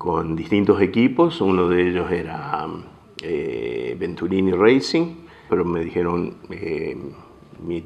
[0.00, 2.66] con distintos equipos, uno de ellos era
[3.20, 6.96] eh, Venturini Racing, pero me dijeron eh,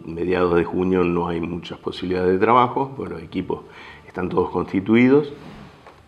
[0.06, 3.62] mediados de junio no hay muchas posibilidades de trabajo, bueno, los equipos
[4.06, 5.32] están todos constituidos,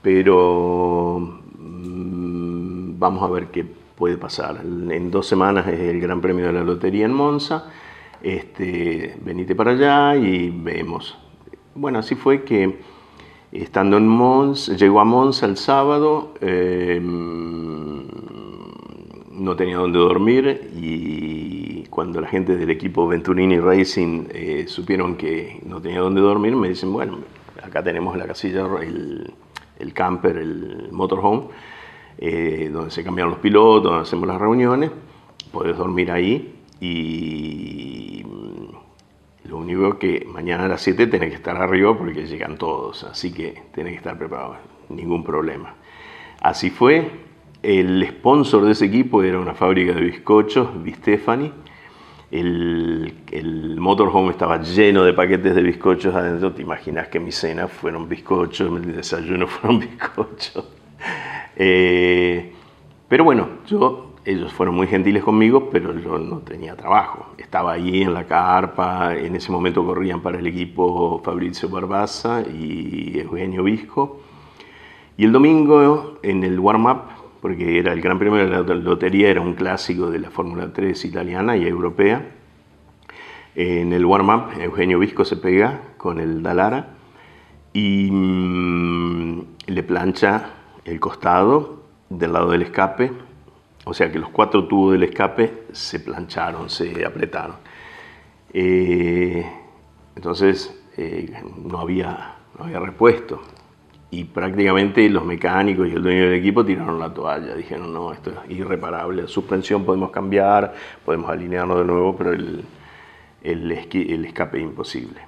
[0.00, 3.66] pero mm, vamos a ver qué
[3.96, 4.60] puede pasar.
[4.62, 7.68] En dos semanas es el Gran Premio de la Lotería en Monza,
[8.22, 11.18] este, venite para allá y vemos.
[11.74, 12.78] Bueno, así fue que
[13.62, 18.02] Estando en Mons, llegó a Mons el sábado, eh, no
[19.56, 25.80] tenía dónde dormir y cuando la gente del equipo Venturini Racing eh, supieron que no
[25.80, 27.20] tenía dónde dormir, me dicen, bueno,
[27.62, 29.32] acá tenemos la casilla, el,
[29.94, 31.44] camper, el motorhome,
[32.18, 34.90] eh, donde se cambian los pilotos, donde hacemos las reuniones.
[35.50, 38.22] Podés dormir ahí y
[39.48, 43.32] lo único que mañana a las 7 tenés que estar arriba porque llegan todos, así
[43.32, 44.56] que tenés que estar preparado,
[44.88, 45.74] ningún problema.
[46.40, 47.10] Así fue,
[47.62, 51.52] el sponsor de ese equipo era una fábrica de bizcochos, Bistefani.
[52.30, 56.52] El, el motorhome estaba lleno de paquetes de bizcochos adentro.
[56.52, 60.68] Te imaginas que mi cena fueron bizcochos, mi desayuno fueron bizcochos.
[61.56, 62.52] Eh,
[63.08, 67.26] pero bueno, yo, ellos fueron muy gentiles conmigo, pero yo no tenía trabajo.
[67.38, 73.20] Estaba allí en la carpa, en ese momento corrían para el equipo Fabrizio Barbaza y
[73.20, 74.20] Eugenio Visco.
[75.16, 77.02] Y el domingo en el warm-up,
[77.40, 81.04] porque era el Gran Premio de la Lotería, era un clásico de la Fórmula 3
[81.04, 82.28] italiana y europea.
[83.54, 86.96] En el warm-up, Eugenio Visco se pega con el Dalara
[87.72, 90.50] y mm, le plancha
[90.84, 93.12] el costado del lado del escape,
[93.88, 97.54] o sea que los cuatro tubos del escape se plancharon, se apretaron.
[98.52, 99.46] Eh,
[100.16, 101.32] entonces eh,
[101.64, 103.40] no, había, no había repuesto
[104.10, 107.54] y prácticamente los mecánicos y el dueño del equipo tiraron la toalla.
[107.54, 110.74] Dijeron, no, esto es irreparable, la suspensión podemos cambiar,
[111.04, 112.64] podemos alinearnos de nuevo, pero el,
[113.44, 113.70] el,
[114.24, 115.20] escape es imposible.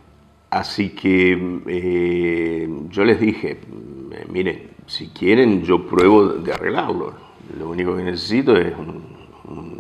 [0.51, 3.61] Así que eh, yo les dije,
[4.29, 7.28] miren, si quieren yo pruebo de arreglarlo.
[7.57, 8.75] Lo único que necesito es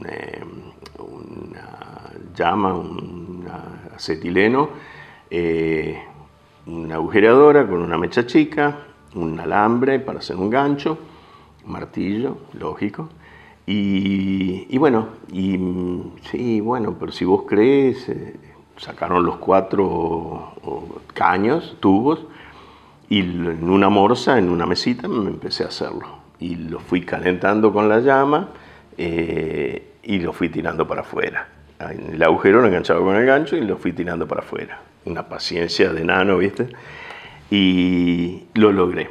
[0.08, 0.42] eh,
[0.98, 3.46] una llama, un
[3.94, 4.70] acetileno,
[5.30, 6.02] eh,
[6.66, 8.78] una agujereadora con una mecha chica,
[9.14, 10.98] un alambre para hacer un gancho,
[11.66, 13.10] martillo, lógico.
[13.66, 15.58] Y, bueno, y
[16.30, 18.34] sí, bueno, pero si vos crees, eh,
[18.78, 20.54] sacaron los cuatro
[21.12, 22.24] caños, tubos,
[23.10, 26.17] y en una morsa, en una mesita, me empecé a hacerlo.
[26.40, 28.50] Y lo fui calentando con la llama
[28.96, 31.48] eh, y lo fui tirando para afuera.
[31.80, 34.80] En el agujero lo enganchaba con el gancho y lo fui tirando para afuera.
[35.04, 36.68] Una paciencia de nano, ¿viste?
[37.50, 39.08] Y lo logré.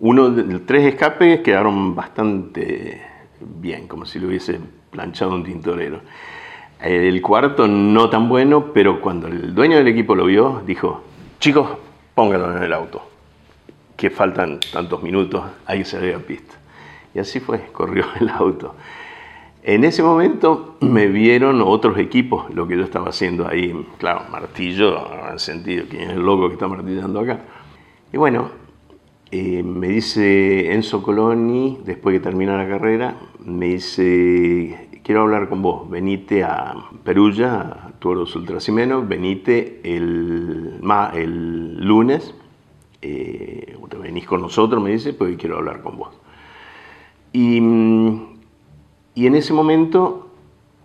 [0.00, 3.02] Uno de tres escapes quedaron bastante
[3.40, 4.58] bien, como si lo hubiese
[4.90, 6.00] planchado un tintorero.
[6.80, 11.04] El cuarto no tan bueno, pero cuando el dueño del equipo lo vio, dijo,
[11.38, 11.68] chicos,
[12.14, 13.08] póngalo en el auto,
[14.02, 16.56] que faltan tantos minutos, ahí se ve a pista.
[17.14, 18.74] Y así fue, corrió el auto.
[19.62, 25.06] En ese momento me vieron otros equipos, lo que yo estaba haciendo ahí, claro, martillo,
[25.30, 27.42] en sentido, ¿quién es el loco que está martillando acá?
[28.12, 28.50] Y bueno,
[29.30, 35.62] eh, me dice Enzo Coloni, después que termina la carrera, me dice, quiero hablar con
[35.62, 36.74] vos, venite a
[37.04, 40.80] Perugia, a Toros Ultrasimeno, venite el,
[41.14, 42.34] el lunes,
[43.02, 46.14] eh, venís con nosotros, me dice, porque quiero hablar con vos.
[47.32, 47.58] Y,
[49.14, 50.30] y en ese momento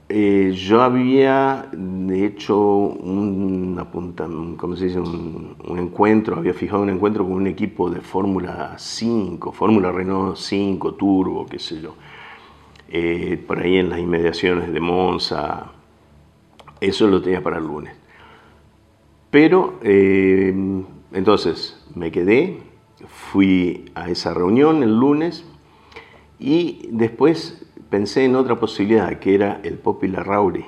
[0.09, 1.69] eh, yo había
[2.09, 3.77] hecho un,
[4.57, 4.99] ¿cómo se dice?
[4.99, 10.37] Un, un, encuentro, había fijado un encuentro con un equipo de Fórmula 5, Fórmula Renault
[10.37, 11.95] 5, Turbo, qué sé yo
[12.89, 15.71] eh, por ahí en las inmediaciones de Monza.
[16.79, 17.95] Eso lo tenía para el lunes.
[19.29, 20.53] Pero eh,
[21.13, 22.59] entonces me quedé,
[23.07, 25.45] fui a esa reunión el lunes
[26.39, 30.65] y después pensé en otra posibilidad, que era el Popi Larrauri.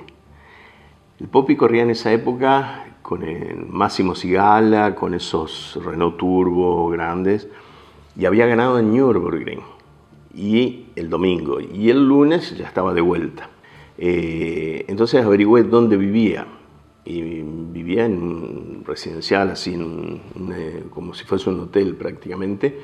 [1.18, 7.48] El Popi corría en esa época con el Máximo Sigala, con esos Renault Turbo grandes,
[8.16, 9.60] y había ganado en Nürburgring
[10.34, 11.60] y el domingo.
[11.60, 13.50] Y el lunes ya estaba de vuelta.
[13.98, 16.46] Eh, entonces averigüé dónde vivía.
[17.04, 22.78] Y vivía en un residencial, así, eh, como si fuese un hotel prácticamente,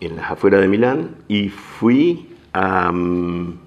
[0.00, 1.16] en las afueras de Milán.
[1.28, 3.58] Y fui a, mm,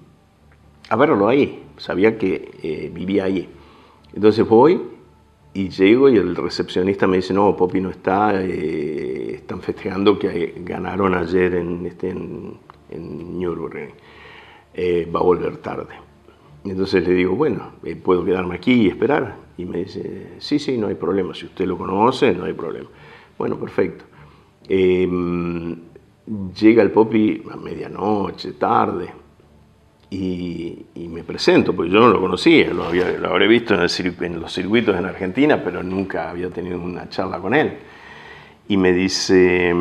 [0.98, 1.64] verlo ahí.
[1.76, 3.48] Sabía que eh, vivía ahí.
[4.14, 4.80] Entonces voy
[5.54, 11.14] y llego y el recepcionista me dice, no, Popi no está, están festejando que ganaron
[11.14, 12.58] ayer en, este, en,
[12.90, 13.90] en Nürburgring,
[14.74, 15.94] eh, va a volver tarde.
[16.64, 19.36] Entonces le digo, bueno, eh, ¿puedo quedarme aquí y esperar?
[19.56, 22.88] Y me dice, sí, sí, no hay problema, si usted lo conoce, no hay problema.
[23.36, 24.04] Bueno, perfecto.
[24.68, 25.76] Em,
[26.58, 29.10] llega el Popi a medianoche, tarde,
[30.10, 33.80] y, me presento, porque yo no lo conocía, lo, había, lo habré visto en,
[34.20, 37.76] en los circuitos en Argentina, pero nunca había tenido una charla con él
[38.68, 39.74] y me dice,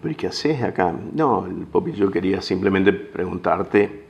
[0.00, 0.94] ¿pero qué haces acá?
[1.14, 4.05] No, Popi, yo quería simplemente preguntarte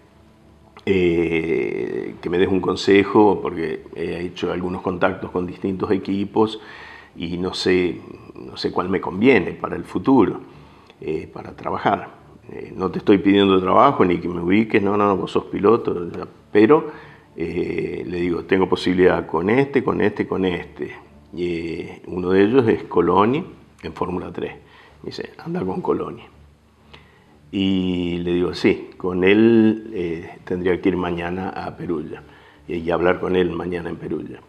[0.88, 6.60] eh, que me des un consejo, porque he hecho algunos contactos con distintos equipos
[7.16, 8.00] y no sé,
[8.36, 10.40] no sé cuál me conviene para el futuro.
[11.00, 12.08] eh, para trabajar.
[12.50, 15.44] Eh, no te estoy pidiendo trabajo ni que me ubiques, no, no, no, vos sos
[15.44, 16.08] piloto,
[16.50, 16.90] pero
[17.36, 20.94] le digo, tengo posibilidad con este, con este, con este.
[21.34, 23.44] Y uno de ellos es Coloni
[23.82, 24.52] en Fórmula 3.
[25.02, 26.22] Me dice, anda con Coloni.
[27.52, 32.22] Y le digo, sí, con él tendría que ir mañana a Perulla
[32.68, 34.40] y hablar con él mañana en Perulla.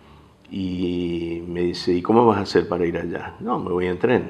[0.50, 3.36] Y me dice, ¿y cómo vas a hacer para ir allá?
[3.40, 4.30] No, me voy en tren.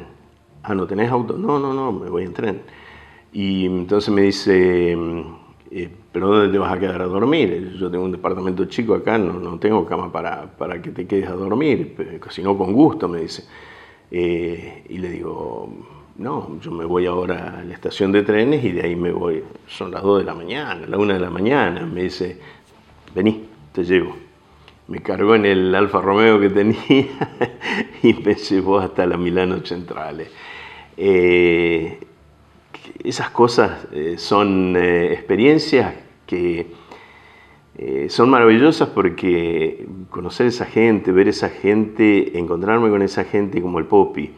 [0.64, 1.38] Ah, ¿no tenés auto?
[1.38, 2.62] No, no, no, me voy en tren.
[3.32, 4.98] Y entonces me dice,
[5.72, 7.76] eh, ¿pero dónde te vas a quedar a dormir?
[7.80, 11.30] Yo tengo un departamento chico acá, no, no tengo cama para, para, que te quedes
[11.30, 13.46] a dormir, si no con gusto, me dice.
[14.10, 15.70] Eh, y le digo,
[16.18, 19.44] no, yo me voy ahora a la estación de trenes y de ahí me voy,
[19.68, 22.40] son las 2 de la mañana, la 1 de la mañana, me dice,
[23.14, 24.28] vení, te llevo
[24.88, 26.78] me cargó en el Alfa Romeo que tenía
[28.04, 30.28] y me llevó hasta la Milano Centrale.
[30.96, 32.00] Eh,
[33.04, 35.94] esas cosas eh, son eh, experiencias
[36.26, 36.88] que
[38.10, 43.86] son maravillosas porque conocer esa gente, ver esa gente, encontrarme con esa gente como el
[43.86, 44.32] Popi,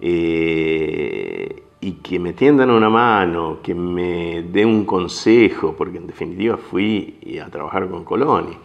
[0.00, 7.18] y que me tiendan una mano, que me dé un consejo, porque en definitiva fui
[7.44, 8.56] a trabajar con Coloni.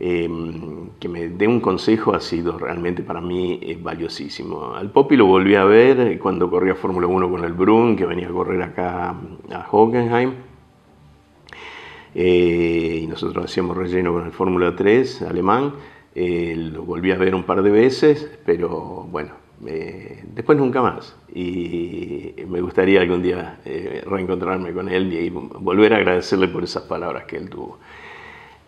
[0.00, 4.74] Em, que me dé un consejo ha sido realmente para mí eh, valiosísimo.
[4.74, 8.26] Al Popi lo volví a ver cuando corría Fórmula 1 con el Brun, que venía
[8.28, 9.14] a correr acá
[9.52, 10.32] a Hockenheim.
[12.14, 15.74] Eh, y nosotros hacíamos relleno con el Fórmula 3 alemán.
[16.14, 19.30] Eh, lo volví a ver un par de veces, pero bueno,
[19.60, 21.16] después nunca más.
[21.34, 23.58] Y me gustaría algún día
[24.06, 27.78] reencontrarme con él y volver a agradecerle por esas palabras que él tuvo.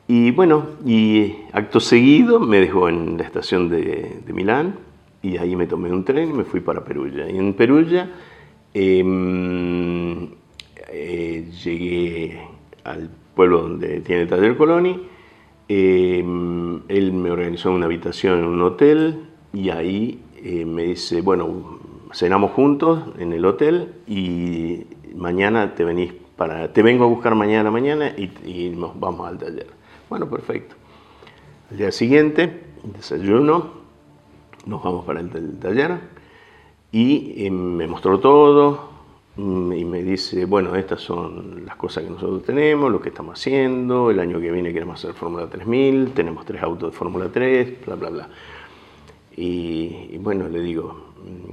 [0.09, 4.77] Y bueno, y acto seguido me dejó en la estación de, Milán
[5.21, 7.29] y ahí me tomé un tren y me fui para Perugia.
[7.29, 8.09] Y en Perugia
[8.73, 10.29] em,
[10.93, 12.41] eh, llegué
[12.85, 15.09] al pueblo donde tiene taller Coloni.
[15.69, 21.81] Em, él me organizó una habitación en un hotel y ahí eh, me dice, bueno,
[22.13, 24.87] cenamos juntos en el hotel y
[25.17, 28.99] mañana te venís para, te vengo a buscar mañana a la mañana y, y nos
[29.01, 29.67] vamos al taller.
[30.09, 30.77] Bueno, perfecto.
[31.69, 33.73] Al día siguiente, desayuno,
[34.67, 35.99] nos vamos para el, taller
[36.93, 38.91] y eh, me mostró todo
[39.35, 43.41] mm, y me dice, bueno, estas son las cosas que nosotros tenemos, lo que estamos
[43.41, 47.85] haciendo, el año que viene queremos hacer Fórmula 3000, tenemos tres autos de Fórmula 3,
[47.85, 48.29] bla, bla, bla.
[49.37, 51.13] Y, bueno, le digo,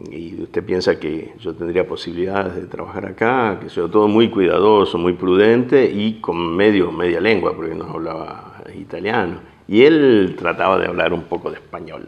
[0.10, 4.98] y usted piensa que yo tendría posibilidades de trabajar acá, que sea todo muy cuidadoso,
[4.98, 9.42] muy prudente y con medio, media lengua, porque no hablaba italiano.
[9.68, 12.08] Y él trataba de hablar un poco de español.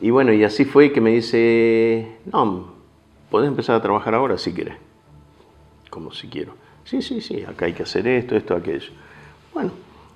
[0.00, 2.72] Y bueno, y así fue que me dice, no,
[3.30, 4.76] podés empezar a trabajar ahora si quieres.
[5.90, 6.52] Como si quiero.
[6.84, 8.92] Sí, sí, sí, acá hay que hacer esto, esto, aquello.
[9.52, 9.72] Bueno,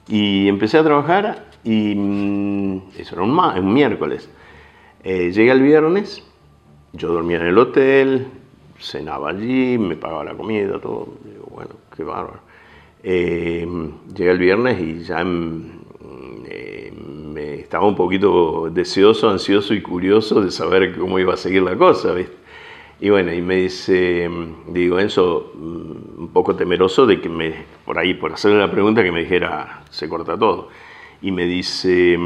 [0.07, 4.29] y empecé a trabajar y mm, eso era un, un miércoles.
[5.03, 6.23] Eh, llegué el viernes,
[6.93, 8.27] yo dormía en el hotel,
[8.79, 11.09] cenaba allí, me pagaba la comida, todo.
[11.25, 12.41] Digo, bueno, qué bárbaro.
[13.03, 13.67] Eh,
[14.15, 15.81] llegué el viernes y ya mm,
[16.47, 21.63] eh, me estaba un poquito deseoso, ansioso y curioso de saber cómo iba a seguir
[21.63, 22.15] la cosa,
[23.01, 27.55] Y bueno, y me dice, mm, digo, Enzo, un poco temeroso de que me,
[27.87, 30.69] por ahí, por hacerle la pregunta, que me dijera, se corta todo.
[31.23, 32.19] Y me dice,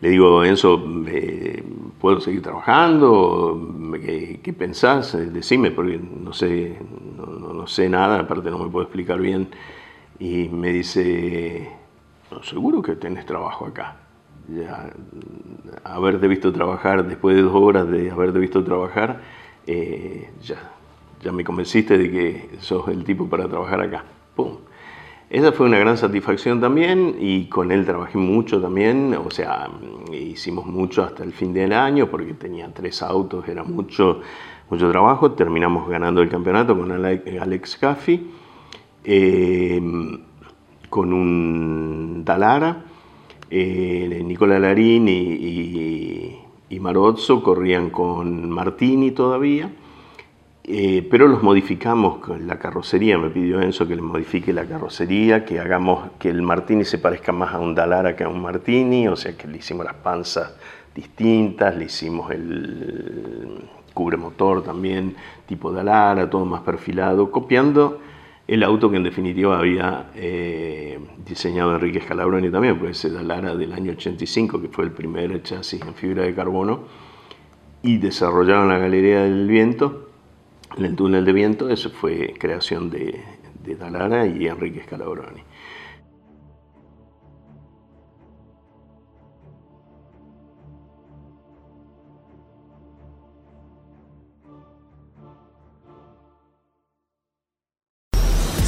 [0.00, 1.62] le digo, Enzo, eh,
[2.00, 3.74] ¿puedo seguir trabajando?
[3.94, 5.14] ¿Qué, pensás?
[5.14, 6.78] Eh, decime, porque no sé,
[7.16, 9.48] no, sé nada, aparte no me puedo explicar bien.
[10.18, 11.70] Y me dice,
[12.42, 13.96] seguro que tenés trabajo acá.
[14.48, 14.92] Ya,
[15.84, 19.22] haberte visto trabajar, después de dos horas de haberte visto trabajar,
[19.66, 20.70] eh, ya,
[21.22, 24.04] ya me convenciste de que sos el tipo para trabajar acá.
[24.36, 24.58] ¡Pum!
[25.34, 29.68] Esa fue una gran satisfacción también y con él trabajé mucho también, o sea,
[30.12, 34.20] hicimos mucho hasta el fin del año porque tenía tres autos, era mucho,
[34.70, 38.30] mucho trabajo, terminamos ganando el campeonato con Alex Caffi,
[39.02, 40.20] em,
[40.88, 42.84] con un Dalara,
[43.50, 49.68] eh, Nicola Larín y, y Marozzo corrían con Martini todavía
[50.66, 55.44] eh, pero los modificamos con la carrocería, me pidió Enzo que le modifique la carrocería,
[55.44, 59.06] que hagamos que el Martini se parezca más a un Dalara que a un Martini,
[59.06, 60.56] o sea que le hicimos las panzas
[60.94, 63.62] distintas, le hicimos el
[63.92, 65.14] cubremotor también
[65.46, 68.00] tipo Dalara, todo más perfilado, copiando
[68.46, 73.72] el auto que en definitiva había eh, diseñado Enrique Scalabroni también, pues ese Dalara del
[73.74, 76.84] año 85, que fue el primer chasis en fibra de carbono,
[77.82, 80.08] y desarrollaron la Galería del Viento,
[80.78, 83.20] el túnel de viento, eso fue creación de,
[83.62, 85.42] de Dalara y Enrique Scalabroni.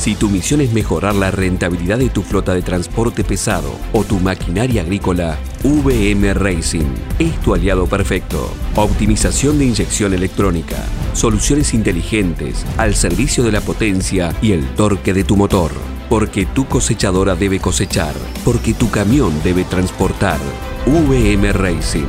[0.07, 4.21] Si tu misión es mejorar la rentabilidad de tu flota de transporte pesado o tu
[4.21, 8.49] maquinaria agrícola, VM Racing es tu aliado perfecto.
[8.77, 10.77] Optimización de inyección electrónica,
[11.17, 15.73] soluciones inteligentes al servicio de la potencia y el torque de tu motor.
[16.09, 18.15] Porque tu cosechadora debe cosechar,
[18.45, 20.39] porque tu camión debe transportar.
[20.87, 22.07] VM Racing,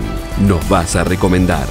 [0.48, 1.68] nos vas a recomendar.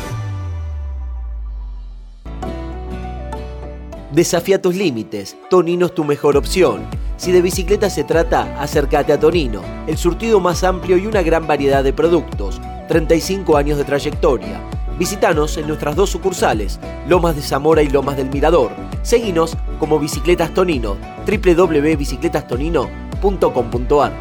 [4.12, 5.37] Desafía tus límites.
[5.51, 6.87] Tonino es tu mejor opción.
[7.18, 11.47] Si de bicicleta se trata, acércate a Tonino, el surtido más amplio y una gran
[11.47, 12.61] variedad de productos.
[12.89, 14.61] 35 años de trayectoria.
[14.99, 16.78] Visítanos en nuestras dos sucursales,
[17.09, 18.70] Lomas de Zamora y Lomas del Mirador.
[19.03, 24.12] Seguinos como Bicicletas Tonino, www.bicicletastonino.com.ar.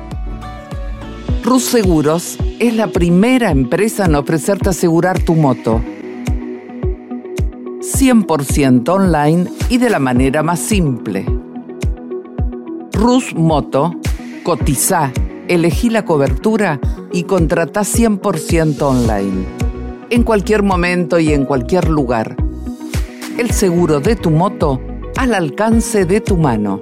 [1.44, 5.80] Rus Seguros es la primera empresa en ofrecerte asegurar tu moto
[7.86, 11.26] 100% online y de la manera más simple.
[12.92, 13.94] Rus Moto,
[14.44, 15.12] cotiza,
[15.48, 16.80] elegí la cobertura
[17.14, 19.65] y contrata 100% online.
[20.10, 22.36] En cualquier momento y en cualquier lugar.
[23.40, 24.80] El seguro de tu moto
[25.18, 26.80] al alcance de tu mano.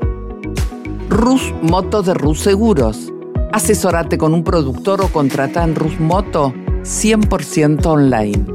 [1.09, 3.13] Rus Moto de Rus Seguros.
[3.53, 8.45] Asesorate con un productor o contrata en Rus Moto 100% online.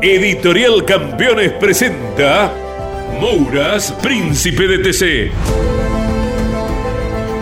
[0.00, 2.52] Editorial Campeones presenta
[3.20, 5.30] Mouras, Príncipe de TC.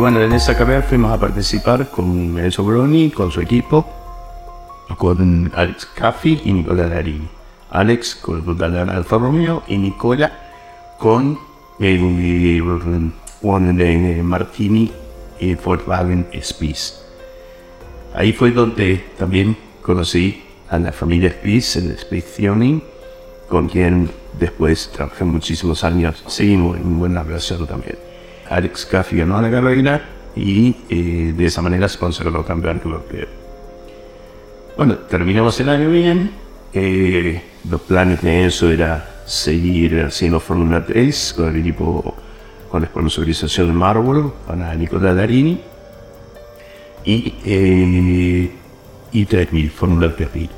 [0.00, 3.86] Bueno, en esa carrera fuimos a participar con Enzo Broni, con su equipo,
[4.96, 7.28] con Alex Caffi y Nicolás Darini.
[7.70, 10.32] Alex con el Alfa Romeo y Nicola
[10.98, 11.38] con
[11.78, 14.90] el Juan de Martini
[15.38, 17.04] y Volkswagen Spies.
[18.14, 21.96] Ahí fue donde también conocí a la familia Spies en
[22.54, 22.82] Tuning,
[23.50, 26.24] con quien después trabajé muchísimos años.
[26.26, 28.09] Seguimos en buena relación también.
[28.50, 30.02] Alex Caffi ganó la carrera
[30.34, 33.26] y eh, de esa manera se consagró campeón europeo.
[34.76, 36.32] Bueno, terminamos el año bien.
[36.72, 42.16] Eh, los planes de eso era seguir haciendo Fórmula 3 con el equipo
[42.70, 45.60] con la sponsorización de Marlboro para Nicolás Darini
[47.04, 48.50] y, eh,
[49.12, 50.50] y 3000, Fórmula 3000.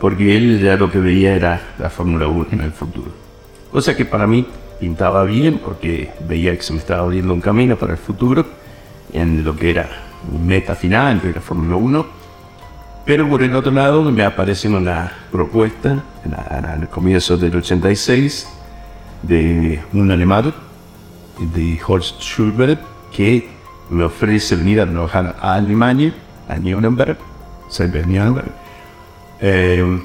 [0.00, 3.10] Porque él ya lo que veía era la Fórmula 1 en el futuro.
[3.70, 4.46] Cosa que para mí
[4.84, 8.44] pintaba bien porque veía que se me estaba abriendo un camino para el futuro
[9.14, 9.88] en lo que era
[10.44, 12.06] meta final de la Fórmula 1
[13.06, 16.02] pero por el otro lado me aparece una propuesta
[16.70, 18.46] al comienzo del 86
[19.22, 20.52] de un alemán,
[21.54, 22.80] de Horst Schubert,
[23.10, 23.48] que
[23.88, 26.14] me ofrece venir a trabajar a Alemania,
[26.46, 27.16] a Nuremberg,
[28.06, 28.52] Nuremberg.
[29.40, 30.02] Eh,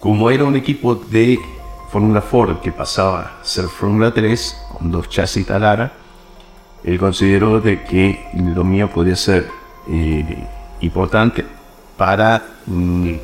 [0.00, 1.38] como era un equipo de
[1.94, 5.92] Fórmula Ford que pasaba a ser Fórmula 3 con dos chasis Talara,
[6.82, 9.46] él consideró de que lo mío podía ser
[9.88, 10.44] eh,
[10.80, 11.44] importante
[11.96, 13.14] para mm,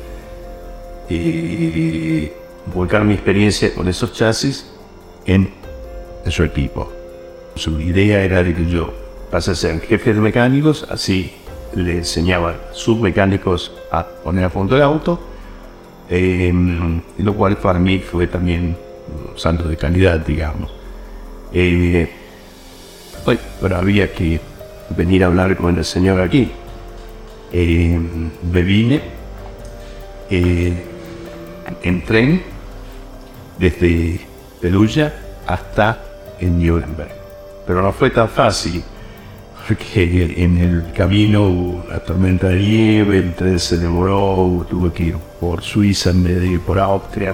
[1.09, 2.33] eh,
[2.73, 4.71] volcar mi experiencia con esos chasis
[5.25, 5.53] en
[6.29, 6.89] su equipo.
[7.55, 8.93] Su idea era de que yo
[9.29, 11.33] pase a ser jefe de mecánicos, así
[11.75, 15.19] le enseñaba a sus mecánicos a poner a punto el auto,
[16.13, 16.53] eh,
[17.19, 18.75] lo cual para mí fue también
[19.07, 20.69] un salto de calidad, digamos.
[21.53, 22.09] Eh,
[23.23, 24.39] pues, pero había que
[24.89, 26.51] venir a hablar con el señor aquí.
[27.53, 27.99] Eh,
[28.51, 29.01] me vine
[30.29, 30.73] eh,
[31.81, 32.41] en tren
[33.57, 34.19] desde
[34.59, 35.13] Perugia
[35.47, 36.01] hasta
[36.41, 37.11] en Nuremberg.
[37.65, 38.83] Pero no fue tan fácil,
[39.71, 45.15] porque en el camino una tormenta de nieve, el tren se demoró, tuve que ir
[45.39, 47.33] por Suiza en vez de ir por Austria.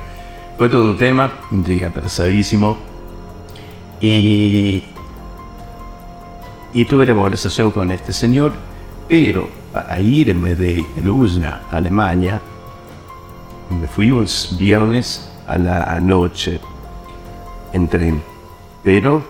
[0.55, 1.31] Fue todo un tema,
[1.65, 2.77] llegué atrasadísimo.
[3.99, 4.83] Y,
[6.73, 8.53] y tuve la conversación con este señor,
[9.07, 12.39] pero para irme de Luzna, Alemania,
[13.71, 16.59] me fuimos viernes a la noche
[17.73, 18.21] en tren.
[18.83, 19.23] Pero,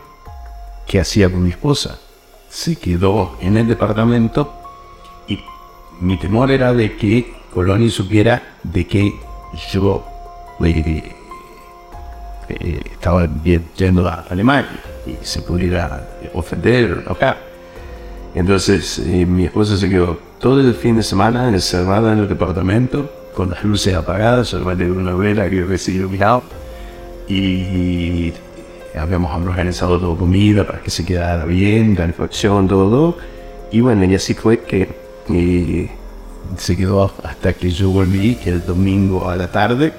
[0.86, 1.98] ¿qué hacía con mi esposa?
[2.50, 4.54] Se quedó en el departamento
[5.28, 5.40] y
[6.00, 9.14] mi temor era de que Coloni supiera de que
[9.72, 10.06] yo
[10.64, 11.04] eh,
[12.50, 13.28] eh, estaba
[13.78, 17.38] yendo a Alemania y se pudiera ofender acá.
[18.36, 23.12] Entonces eh, mi esposa se quedó todo el fin de semana encerrada en el departamento
[23.34, 26.44] con las luces apagadas, solamente una vela que recibí iluminado
[27.28, 28.34] y
[28.98, 33.18] habíamos organizado todo comida para que se quedara bien, calefacción, todo.
[33.72, 34.90] Y bueno, y así fue que
[35.30, 35.90] eh,
[36.58, 39.94] se quedó hasta que yo volví, el domingo a la tarde,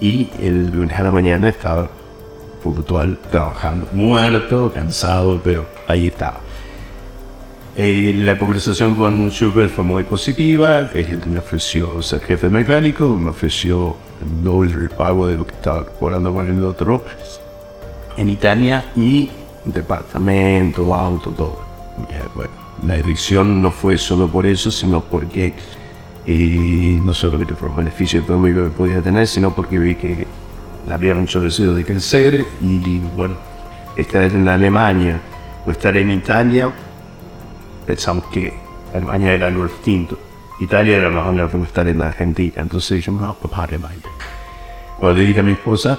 [0.00, 1.88] y el lunes a la mañana estaba
[2.62, 6.40] puntual trabajando, muerto, cansado, pero ahí estaba.
[7.76, 13.30] Eh, la conversación con Schubert fue muy positiva, él me ofreció ser jefe mecánico, me
[13.30, 17.04] ofreció el doble pago de lo que estaba cobrando con el otro
[18.20, 19.30] en Italia y
[19.64, 21.60] departamento, auto, todo.
[22.10, 22.50] Eh, bueno,
[22.86, 25.54] la elección no fue solo por eso, sino porque
[26.26, 30.26] eh, no solo por el beneficio económico que podía tener, sino porque vi que
[30.90, 33.36] había mucho deseo de crecer y, bueno,
[33.96, 35.18] estar en Alemania
[35.66, 36.70] o estar en Italia,
[37.86, 38.52] pensamos que
[38.92, 40.18] Alemania era algo distinto.
[40.60, 44.10] Italia era mejor que estar en Argentina, entonces yo me voy a Alemania.
[44.98, 45.98] Cuando le dije a mi esposa,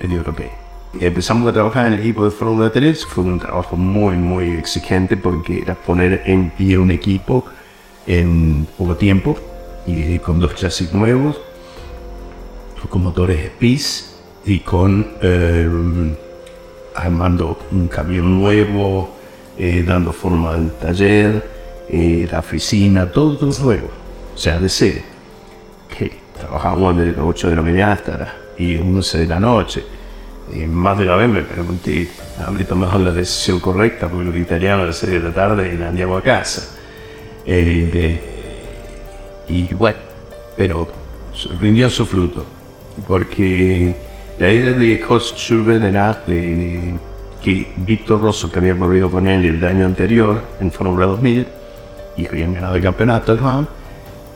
[0.00, 0.63] le digo, ok,
[1.00, 3.06] empezamos a trabajar en el equipo de Fórmula 3.
[3.06, 7.44] Fue un trabajo muy, muy exigente porque era poner en pie un equipo
[8.06, 9.38] en poco tiempo
[9.86, 11.40] y con dos chasis nuevos,
[12.88, 16.16] con motores PIS y con eh,
[16.94, 19.10] armando un camión nuevo,
[19.58, 21.50] eh, dando forma al taller,
[21.88, 23.88] eh, la oficina, todo, nuevo.
[24.34, 24.68] O sea, de
[25.96, 29.84] que trabajamos de las 8 de la mañana hasta las 11 de la noche
[30.52, 32.08] y más de una vez me pregunté,
[32.44, 34.08] ¿habré tomado la decisión correcta?
[34.08, 36.76] Porque los italianos a las 6 de la tarde andiamo a casa.
[37.46, 38.20] Eh,
[39.48, 39.98] y bueno,
[40.56, 40.88] pero
[41.60, 42.44] rindió su fruto,
[43.06, 43.94] porque
[44.38, 45.00] la idea de
[45.76, 46.94] era de,
[47.42, 51.46] que Víctor Rosso, que había corrido con él el año anterior en Fórmula 2000
[52.16, 53.66] y habían ganado el campeonato,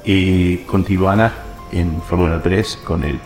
[0.04, 1.32] y continuara
[1.72, 3.18] en Fórmula 3 con él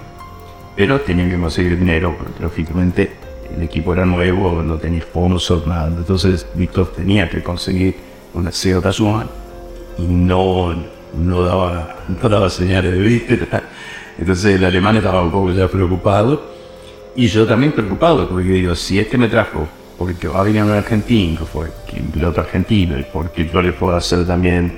[0.77, 3.13] pero tenían que conseguir dinero, porque lógicamente
[3.55, 5.89] el equipo era nuevo, no tenía sponsor, nada.
[5.89, 7.97] Entonces Víctor tenía que conseguir
[8.35, 9.27] una cierta suma
[9.99, 10.75] y no,
[11.17, 13.63] no, daba, no daba señales de vida.
[14.19, 16.43] Entonces el alemán estaba un poco ya preocupado
[17.15, 19.69] y yo también preocupado, porque digo, si este me trajo
[19.99, 23.95] porque va a venir un argentino, porque un piloto argentino, y porque yo le puedo
[23.95, 24.73] hacer también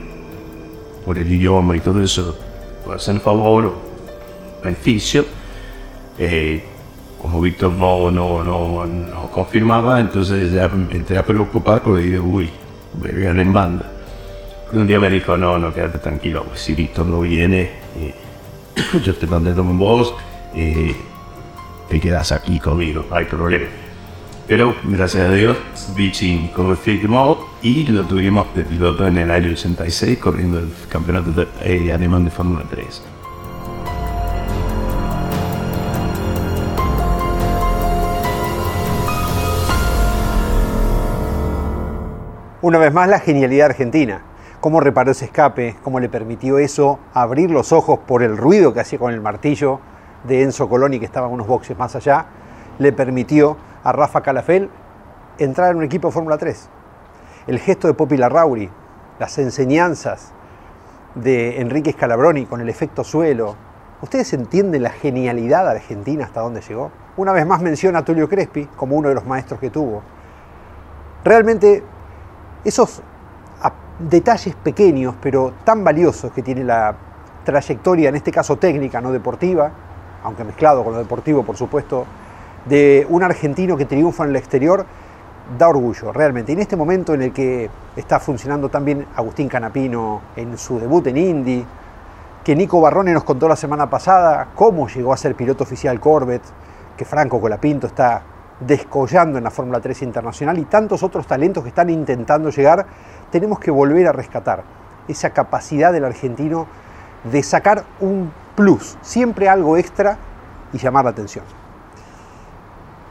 [1.04, 2.36] por el idioma y todo eso,
[2.84, 3.74] puedo hacer favor o
[4.62, 5.24] beneficio,
[6.18, 6.62] eh,
[7.20, 12.50] como Víctor no, no, no, confirmaba, entonces ya me entré a preocupar porque dije, uy,
[13.02, 13.90] me viene en banda.
[14.72, 18.14] un día me dijo, no, no, quédate tranquilo, pues si Víctor no viene, eh,
[19.02, 20.14] yo te mandé con vos,
[20.54, 20.94] eh,
[21.88, 23.66] te quedas aquí conmigo, no hay problema.
[24.46, 25.56] Pero gracias a Dios,
[25.96, 31.48] Vichy confirmó y lo tuvimos de piloto en el año 86 corriendo el campeonato de,
[31.62, 33.02] eh, alemán de Fórmula 3.
[42.64, 44.22] Una vez más la genialidad argentina.
[44.62, 48.80] Cómo reparó ese escape, cómo le permitió eso abrir los ojos por el ruido que
[48.80, 49.80] hacía con el martillo
[50.26, 52.24] de Enzo Coloni, que estaba unos boxes más allá,
[52.78, 54.70] le permitió a Rafa Calafel
[55.36, 56.70] entrar en un equipo de Fórmula 3.
[57.48, 58.70] El gesto de Popi Larrauri,
[59.18, 60.32] las enseñanzas
[61.16, 63.56] de Enrique Scalabroni con el efecto suelo.
[64.00, 66.90] ¿Ustedes entienden la genialidad argentina hasta dónde llegó?
[67.18, 70.02] Una vez más menciona a Tulio Crespi como uno de los maestros que tuvo.
[71.24, 71.82] Realmente
[72.64, 73.02] esos
[73.98, 76.96] detalles pequeños pero tan valiosos que tiene la,
[77.44, 79.70] trayectoria, en este caso técnica, no deportiva,
[80.24, 82.06] aunque mezclado con lo deportivo, por supuesto,
[82.64, 84.84] de un argentino que triunfa en el exterior,
[85.58, 86.52] da orgullo, realmente.
[86.52, 91.06] Y en este momento en el que está funcionando también Agustín Canapino en su debut
[91.06, 91.66] en Indy,
[92.42, 96.46] que Nico Barrone nos contó la semana pasada cómo llegó a ser piloto oficial Corvette,
[96.96, 98.22] que Franco Colapinto está
[98.60, 102.86] descollando en la Fórmula 3 internacional y tantos otros talentos que están intentando llegar,
[103.30, 104.62] tenemos que volver a rescatar
[105.08, 106.66] esa capacidad del argentino
[107.30, 110.18] de sacar un plus, siempre algo extra
[110.72, 111.44] y llamar la atención.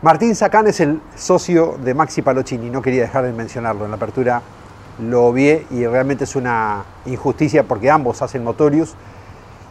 [0.02, 3.98] Martín Sacán es el socio de Maxi Palocini, no quería dejar de mencionarlo en la
[3.98, 4.42] apertura,
[5.00, 8.96] lo vi y realmente es una injusticia porque ambos hacen Motorius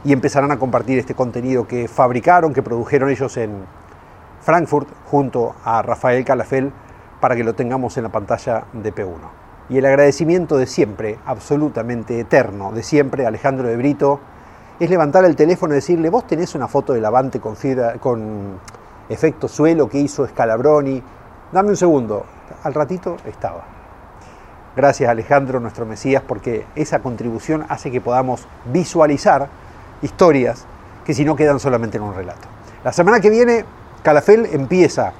[0.04, 3.64] y empezarán a compartir este contenido que fabricaron, que produjeron ellos en
[4.43, 6.72] Frankfurt junto a Rafael Calafel
[7.20, 9.18] para que lo tengamos en la pantalla de P1.
[9.68, 14.20] Y el agradecimiento de siempre, absolutamente eterno, de siempre, Alejandro de Brito,
[14.80, 17.57] es levantar el teléfono y decirle, vos tenés una foto del Avante con,
[18.01, 18.59] con
[19.09, 21.03] efecto suelo que hizo Scalabroni,
[21.53, 22.26] dame un segundo,
[22.64, 23.64] al ratito estaba.
[24.74, 29.49] Gracias Alejandro, nuestro Mesías, porque esa contribución hace que podamos visualizar
[30.01, 30.66] historias
[31.05, 32.49] que si no quedan solamente en un relato.
[32.82, 33.64] La semana que viene,
[34.03, 35.12] Calafel empieza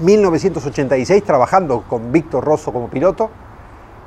[0.00, 3.30] 1986 trabajando con Víctor Rosso como piloto.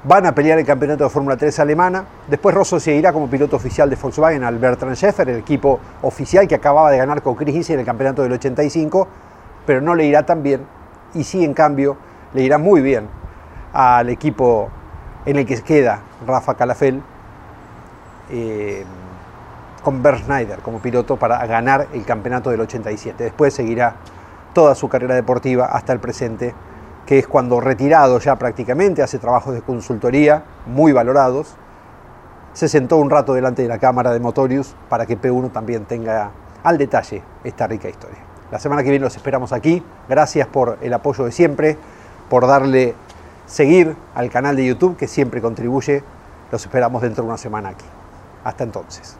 [0.03, 2.06] Van a pelear el campeonato de Fórmula 3 alemana.
[2.28, 6.47] Después Rosso se irá como piloto oficial de Volkswagen al Bertrand Scheffer, el equipo oficial
[6.47, 9.08] que acababa de ganar con Chris en el campeonato del 85,
[9.66, 10.62] pero no le irá tan bien.
[11.16, 11.97] Y sí, en cambio,
[12.36, 13.08] le irá muy bien
[13.74, 14.70] al equipo
[15.26, 17.01] en el que queda Rafa Calafel.
[18.30, 18.86] Eh,
[19.86, 23.24] con Bert Schneider como piloto para ganar el campeonato del 87.
[23.24, 23.98] Después seguirá
[24.52, 26.56] toda su carrera deportiva hasta el presente,
[27.06, 31.56] que es cuando retirado ya prácticamente, hace trabajos de consultoría muy valorados,
[32.54, 36.32] se sentó un rato delante de la cámara de Motorius para que P1 también tenga
[36.64, 38.18] al detalle esta rica historia.
[38.52, 39.84] La semana que viene los esperamos aquí.
[40.10, 41.78] Gracias por el apoyo de siempre,
[42.28, 42.96] por darle
[43.46, 46.04] seguir al canal de YouTube que siempre contribuye.
[46.52, 47.86] Los esperamos dentro de una semana aquí.
[48.44, 49.20] Hasta entonces.